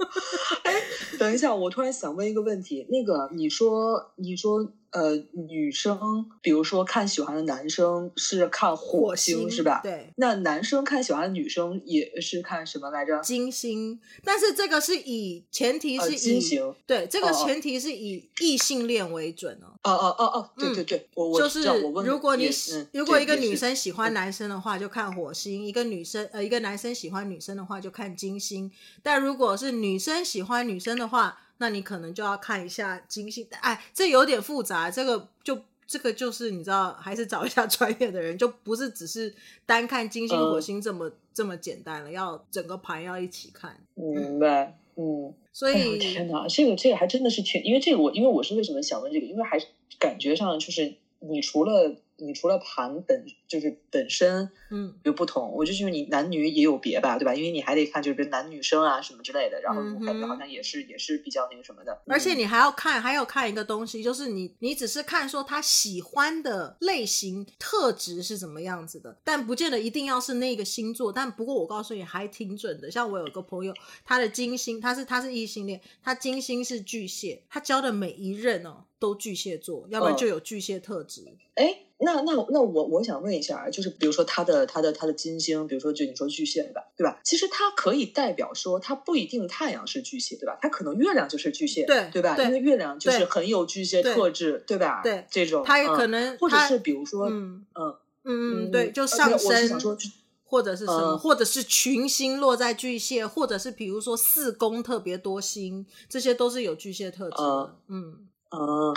[0.64, 0.74] 哎，
[1.18, 4.72] 等一下，我突然想问一个问题，那个你说，你说。
[4.92, 9.78] 呃，女生比如说看喜欢的男生是看火星，是吧？
[9.84, 10.12] 对。
[10.16, 13.20] 那男生看喜欢的女生也是看什么来着？
[13.20, 14.00] 金星。
[14.24, 16.74] 但是这个是以前提是以、呃、金星。
[16.88, 19.78] 对，这个前提是以异性恋为准哦。
[19.84, 21.62] 哦哦哦哦，对对对，嗯、我我就是
[21.92, 28.70] 我如果你嗯、如果一个女生喜欢男生的话，就看火星；一个女生呃一个男生喜欢女生的话，就看金星。
[29.02, 39.34] 但如果是女生喜欢女生的话，那你可能就要看一下金星，哎，这有点复杂，这个就这个就是你知道，还是找一下 专业的人，就不是只是
[39.66, 43.76] 单看金星、火星这么、嗯、这么简单了，要整个盘要一起看。
[43.94, 49.66] 明白，嗯，所以、哎、天哪，这个这个还真的是挺，因为这个我因为我是为什么想问这个，因为还是
[49.98, 51.96] 感觉上就是你除了。
[52.22, 57.34] 你除了盘本就是本身，嗯，有不同，嗯、我就是你男女也有别吧，对吧？
[57.34, 62.02] 因为你还得看就是男女生啊什么之类的，然后感觉好像也是、嗯、也是比较那个什么的。
[62.06, 71.10] 而且你还要看，还要看一个东西，就是你你只是看说他喜欢的类型特质是怎么样子的，但不见得一定要是那个星座。
[71.10, 73.72] 但不过我告诉你还挺准的，像我有个朋友，
[74.04, 81.24] 他的金星他是他是异性恋，他金星是巨蟹，他交的每一任哦都巨蟹座，要不然就有巨蟹特质。
[81.54, 81.86] 哎、嗯。
[82.02, 86.82] 那那那我我想问一下，就是比如说他的他的他的金星，比如说就你说巨蟹对吧？
[86.96, 87.20] 对吧？
[87.22, 90.58] 其实它可以代表说，它不一定太阳是巨蟹，对吧？
[90.62, 92.34] 它可能月亮就是巨蟹，对对吧？
[92.38, 95.02] 因为月亮就是很有巨蟹特质，对，对吧？
[95.02, 99.94] 对，这种它也可能、嗯，或者是比如说，嗯嗯嗯嗯，对，就上升，说
[100.42, 108.94] 或者是什么、嗯，或者是群星落在巨蟹，或者是比如说四宫特别多星，这些都是有巨蟹特质的，嗯嗯嗯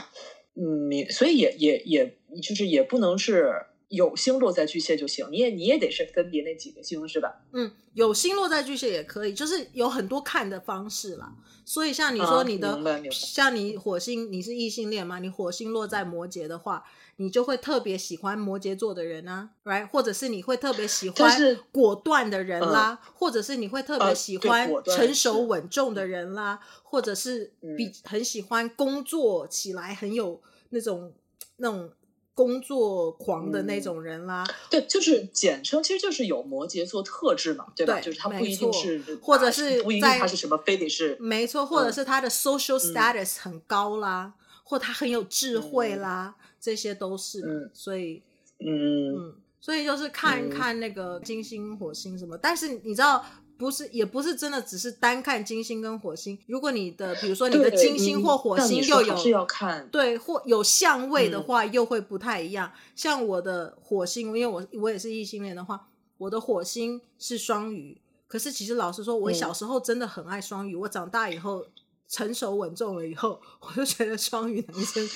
[0.55, 3.65] 嗯，所以也也也就是也不能是。
[3.89, 7.43] 有星落在巨蟹就行，你也你也得是分别那几个星是吧？
[7.51, 11.35] 嗯，有星落在巨蟹也可以，就是有很多看的方式啦。
[11.65, 15.19] 所以像你说你的，啊、像你火星你是异性恋嘛？
[15.19, 16.83] 你火星落在摩羯的话，
[17.17, 19.87] 你就会特别喜欢摩羯座的人啊，right？
[19.87, 31.13] 或者是你会特别喜欢果断的人啦，或者是你会特别喜欢成熟稳重的人啦，或者是比很喜欢工作起来很有那种
[31.57, 31.91] 那种。
[32.35, 37.93] 工作狂的那种人啦，嗯、对，就是简称，其实就是有摩羯座特质嘛，对吧？
[37.95, 48.23] 对，就是他不一定是，或者是不一定他是什么，非得是没错，或者是他的 social status 很高啦，嗯、或他很有智慧啦，嗯、这些都是，嗯、所以，
[48.59, 49.15] 嗯。
[49.15, 53.23] 嗯，所以就是看一看那个金星、火星什么，但是你知道。
[53.57, 56.37] 不是，也不是真的，只是单看金星跟火星。
[56.47, 62.71] 如果你的，比如说你的金星或火星又有，是要看对，或有相位的话，又会不太一样。
[62.73, 65.87] 嗯、像我的火星，因为我我也是异性恋的话，
[66.17, 68.01] 我的火星是双鱼。
[68.27, 70.75] 可是其实老实说，我小时候真的很爱双鱼。
[70.75, 71.65] 嗯、我长大以后
[72.07, 75.09] 成熟稳重了以后，我就觉得双鱼男生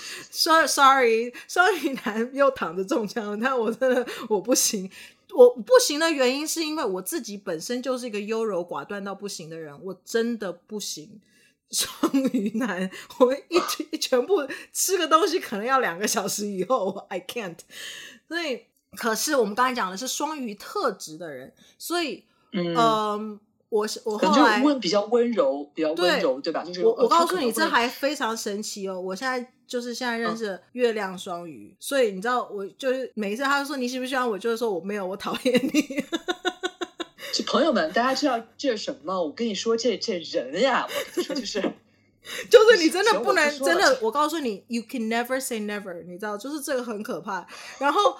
[0.67, 4.89] ，sorry，双鱼男又躺着中枪，但我真的我不行。
[5.35, 11.21] 我不行的原因是因为我自己本身就是一个优柔寡断到不行的人，我真的不行。
[11.69, 11.93] 双
[12.31, 13.37] 鱼男，我们
[13.91, 17.57] 一全部吃个东西可能要两个小时以后，I can't。
[18.27, 18.65] 所以，
[18.95, 22.23] 可是我们刚才讲的是双鱼特质的人，所以，
[22.53, 22.75] 嗯。
[22.75, 26.63] 呃我我后来温比较温柔，比较温柔，对，对吧？
[26.63, 28.99] 就是我我告诉你，这还非常神奇哦！
[28.99, 36.03] 我现在就是现在认识月亮双鱼，嗯，所以你知道，我就是每一次他就说你喜不喜欢我，就是说我没有，我讨厌你。
[37.45, 39.21] 朋友们，大家知道这是什么吗？
[39.21, 41.61] 我跟你说，这这人呀，我跟你说就是，
[42.49, 47.45] 就是你真的不能真的，我告诉你，you can never say never，你知道，就是这个很可怕。
[47.79, 48.15] 然后。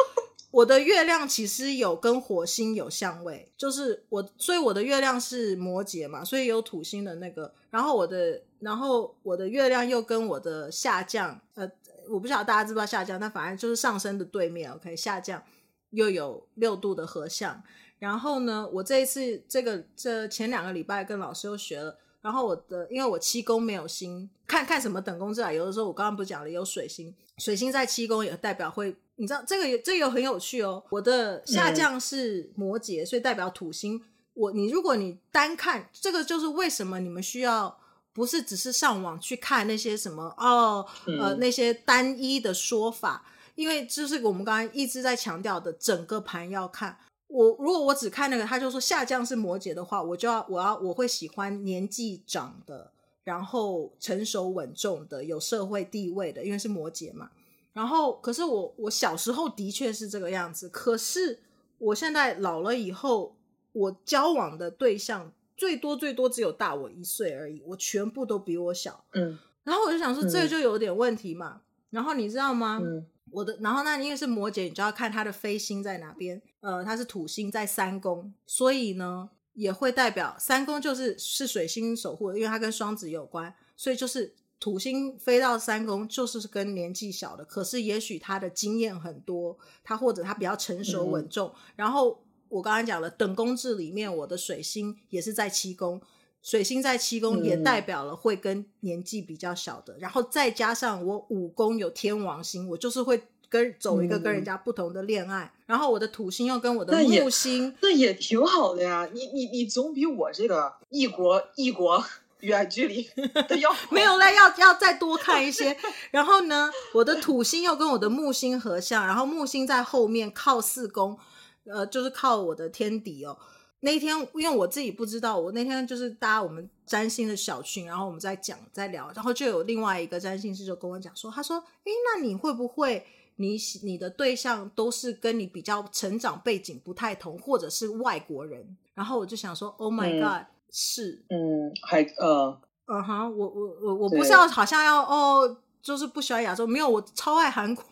[0.49, 7.53] 我的月亮其实有跟火星有相位，就是我，所以我的月亮是摩羯嘛，所以有土星的那个。
[7.69, 11.69] 然后我的，然后我的月亮又跟我的下降，呃，
[12.09, 15.43] 我不晓得大家知不知道下降，但反正就是上升的对面，OK，下降
[15.89, 17.61] 又有六度的合相。
[17.99, 28.95] 然后呢，我这一次这个这前两个礼拜跟老师又学了，然后我的因为我七宫没有星，看看什么等宫之类，有的时候我刚刚不讲了有水星，水星在七宫也代表会。
[29.17, 30.83] 你知道这个也这个又很有趣哦。
[30.89, 34.01] 我的下降是摩羯，嗯、所以代表土星。
[34.33, 37.79] 我你如果你单看这个，就是为什么你们需要
[38.13, 40.85] 不是只是上网去看那些什么哦
[41.19, 46.97] 呃那些单一的说法，因为就是我们刚刚一直在强调的，整个盘要看。
[47.27, 52.91] 我如果我只看那个，他就说下降是摩羯的话，我就要我要我会喜欢年纪长的，
[53.23, 57.31] 然后成熟稳重的，有社会地位的，因为是摩羯嘛。
[57.77, 60.67] 然后，可是我我小时候的确是这个样子。
[60.69, 61.39] 可是
[61.77, 63.37] 我现在老了以后，
[63.71, 69.05] 我交往的对象最多最多只有大我一岁而已，我全部都比我小。
[69.13, 71.53] 嗯，然后我就想说，这就有点问题嘛。
[71.53, 71.61] 嗯、
[71.91, 72.81] 然后你知道吗？
[72.81, 76.41] 嗯，我的，然后那因为是摩羯，你就要看他的飞星在哪边。
[76.61, 84.33] 呃，他是土星在三宫，所以呢也会代表三宫就是是水星守护的，因为它跟双子有关，所以就是。
[84.59, 91.47] 土星飞到三宫，就是跟年纪小的，可是也许他的经验很多，他或者他比较成熟稳重。
[91.49, 96.01] 嗯、然后我刚才讲了等宫制里面，我的水星也是在七宫，
[96.41, 99.93] 水星在七宫也代表了会跟年纪比较小的。
[99.93, 105.43] 嗯、然后再加上我五宫有天王星，我就是会跟走一个跟人家不同的恋爱。
[105.43, 109.07] 嗯、然后我的土星又跟我的木星，那也，那也挺好的呀。
[109.13, 112.03] 你你你总比我这个异国异国。
[112.41, 113.09] 远距离
[113.59, 115.75] 要没有嘞，要要再多看一些。
[116.11, 121.17] 然后呢，我的土星又跟我的木星合相，然后木星在后面靠四宫，
[121.65, 123.37] 呃，就是靠我的天敌哦。
[123.81, 147.83] 那一天，因为我自己不知道，我那天就是搭我们占星的小群，然后我们在讲在聊，然后就有另外一个占星师就跟我讲说，他说：“诶，那你会不会你你的对象都是跟你比较成长背景不太同，或者是外国人？”然后我就想说：“Oh my god！” 嗯是，嗯，还呃，嗯哈、uh，huh, 我我我我不是要，好像要哦，就是不喜欢亚洲，没有，我超爱韩国，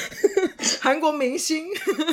[0.80, 1.66] 韩国明星，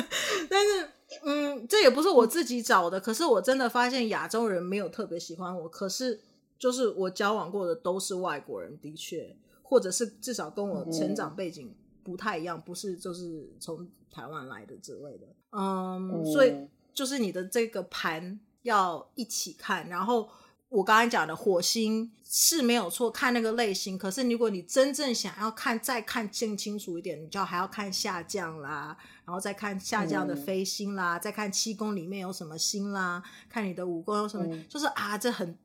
[0.50, 0.88] 但是，
[1.24, 6.20] 嗯，这也不是我自己找的，可是我真的发现亚洲人没有特别喜欢我，可是
[6.58, 11.72] 就是我交往过的都是外国人，的确，或者是至少跟我成长背景
[12.02, 16.54] 不太一样，不是就是从台湾来的之类的，嗯，嗯，所以
[16.92, 18.40] 就是你的这个盘。
[18.62, 20.28] 要一起看，然后
[20.68, 23.98] 我刚才讲的火星是没有错，看那个类型。
[23.98, 35.58] 可是如果你真正想要看，再看更清楚一点，你就还要看下降啦，然后再看下降的飞星啦，嗯、再看七宫里面有什么星啦，看你的五宫有什么，嗯、就是啊，这很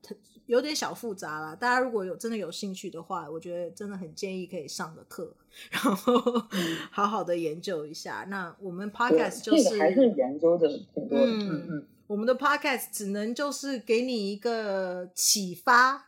[0.47, 1.55] 有点小复杂啦。
[1.55, 5.33] 大家如果有真的有兴趣的话，我觉得真的很建议可以上个课，
[5.69, 6.13] 然后
[6.91, 8.23] 好好的研究一下。
[8.25, 11.87] 嗯、那我们 podcast 就是、还是研究的挺多的，嗯嗯。
[12.07, 16.07] 嗯我们的 podcast 只能就是给你一个启发，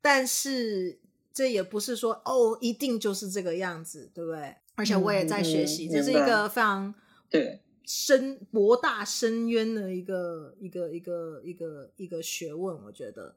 [0.00, 0.98] 但是
[1.32, 4.56] 这也不是说哦，一定就是这个样子，对不对？
[4.76, 6.94] 而且我也在学习，嗯、这是一个非常
[7.28, 13.36] 对深博大深渊的一个一个一个一个一个学问，我觉得，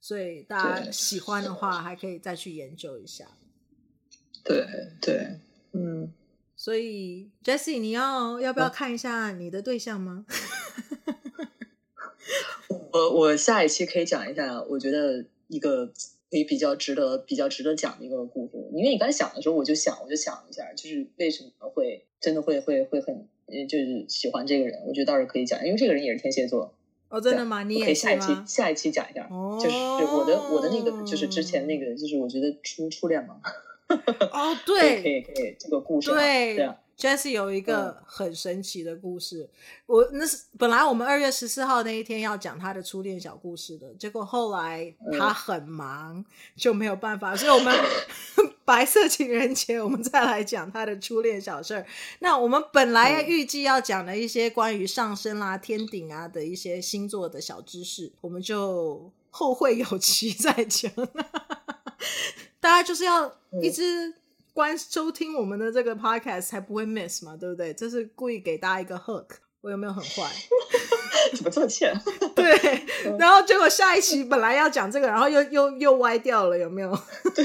[0.00, 3.26] 所以大家喜欢的话，还可以再去研究一下。
[4.42, 4.66] 对
[5.00, 5.40] 对，
[5.72, 6.12] 嗯。
[6.56, 10.24] 所以 Jessie，你要要不要看一下你的对象吗？
[12.94, 15.84] 我我下一期可以讲一下，我觉得一个
[16.30, 18.52] 可以比较值得、比较值得讲的一个故事。
[18.72, 23.26] 因为你刚才讲的时候，我就想，我就想一下，就是为什么会真的会会会很，
[23.68, 24.80] 就是喜欢这个人。
[24.86, 26.72] 我觉得倒是可以讲，因为这个人也是天蝎座。
[27.08, 27.64] 哦，真的吗？
[27.64, 29.26] 你也可以下一期下一期讲一下。
[29.28, 33.40] 哦，就是我的我的那个，就是之前那个，就是我觉得初初恋嘛。
[34.30, 36.54] 哦，对，可以可以，这个故事对。
[36.54, 39.48] 对 Jessie 有一个很神奇的故事，嗯、
[39.86, 46.24] 我那是本来我们二月十四号那一天要讲他的初恋小故事的，结果后来他很忙，嗯、
[46.56, 47.74] 就没有办法，所以我们
[48.64, 51.84] 白色情人节我们再来讲他的初恋小事儿。
[52.20, 60.90] 那我们本来预计要讲的一些关于上升啦、啊、天顶啊的一些星座的小知识，我们就后会有期再讲。
[62.58, 63.30] 大家就是要
[63.62, 64.14] 一直、
[64.54, 64.56] 嗯。
[64.56, 67.74] 关收听我们的这个 podcast 才不会 miss 嘛，对不对？
[67.74, 69.26] 这是故意给大家一个 hook，
[69.60, 70.30] 我有没有很坏？
[71.34, 71.92] 怎么这么欠？
[72.36, 72.44] 对，
[73.18, 76.90] 然后结果下一期本来要讲这个，然后又又又歪掉了，有没有？
[77.34, 77.44] 对，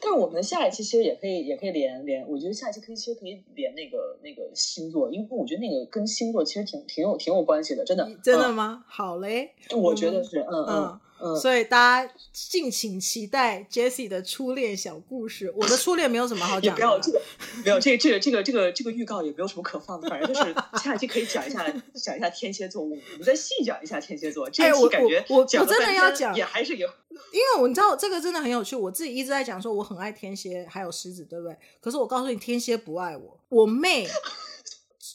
[0.00, 8.08] 但是我们下一期其实也可以也可以连连，我觉得下一期可以其实可以连那个那个星座，因为我觉得那个跟星座其实挺挺有挺有关系的，真的。
[8.22, 8.84] 真的吗？
[8.84, 10.74] 嗯、好嘞，我觉得是，嗯嗯。
[10.84, 15.52] 嗯嗯、所以大家敬请期待 Jessie 的初恋小故事。
[15.56, 17.20] 我的初恋没有什么好 讲的，不要这个，
[17.64, 21.64] 没有这个这个这个这个这个预告也没有什么可放的，反正就是下一期可以讲一下
[21.94, 24.48] 讲一下天蝎座，我们再细讲一下天蝎座。
[24.50, 26.88] 这一期感觉我我，我真的要讲，也还是有，
[27.32, 28.76] 因为我你知道这个真的很有趣。
[28.76, 31.56] 我自己一直在讲说我很爱天蝎，还有狮子，对不对？
[31.80, 34.06] 可是我告诉你，天蝎不爱我，我妹。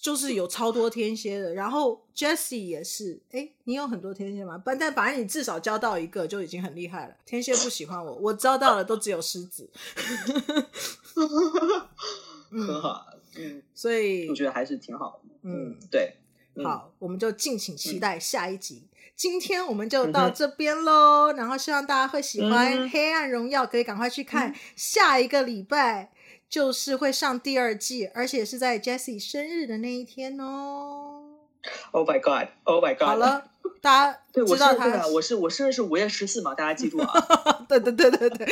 [0.04, 4.62] 就是有超多天蝎的，然后 Jessie 也是，哎，你有很多天蝎吗？
[4.66, 7.16] 但但反正你至少交到一个就已经很厉害了。
[7.26, 9.70] 天蝎不喜欢我，我交到的都只有狮子，
[12.52, 13.06] 很好，
[13.38, 16.18] 嗯，所以我觉得还是挺好的，嗯，对，
[16.62, 18.84] 好，我们就敬请期待下一集。
[19.16, 26.12] 今天我们就到这边喽，然后希望大家会喜欢《黑暗荣耀》，可以赶快去看下一个礼拜。
[26.54, 31.40] 就是会上第二季，而且是在 Jessie 生日的那一天哦。
[31.90, 32.50] Oh my god!
[32.64, 33.08] Oh my god!
[33.08, 33.50] 好了，
[33.82, 37.12] 大家我知道他，对啊，我是我生日是五月十四嘛，大家记住啊。
[37.68, 38.48] 对对对对对，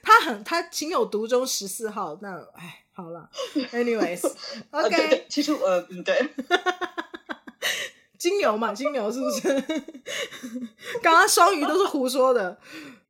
[0.00, 3.28] 他很他情有独钟十四号，那哎，好了
[3.72, 4.28] ，anyways，OK，
[4.94, 5.22] okay.
[5.28, 6.28] 其实呃，对，
[8.20, 9.40] 金牛嘛，金牛是不是？
[11.02, 12.56] 刚刚双鱼都是胡说的。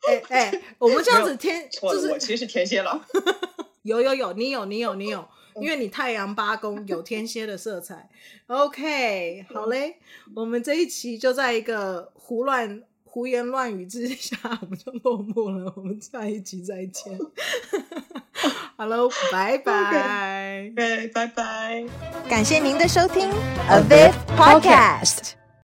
[0.09, 3.05] 哎哎，我们这样子天就是我其实是天蝎了。
[3.83, 5.27] 有有有，你有你有你有，
[5.57, 8.09] 因为你太阳八宫有天蝎的色彩。
[8.47, 9.97] OK，好嘞，
[10.37, 15.73] 我们这一期就在一个胡乱胡言乱语之下，我们就落幕了。
[15.77, 17.19] 我们下一集再见。
[18.77, 21.85] Hello，拜拜，拜拜拜。
[22.29, 23.29] 感谢您的收听
[23.69, 25.40] ，A Viv Podcast。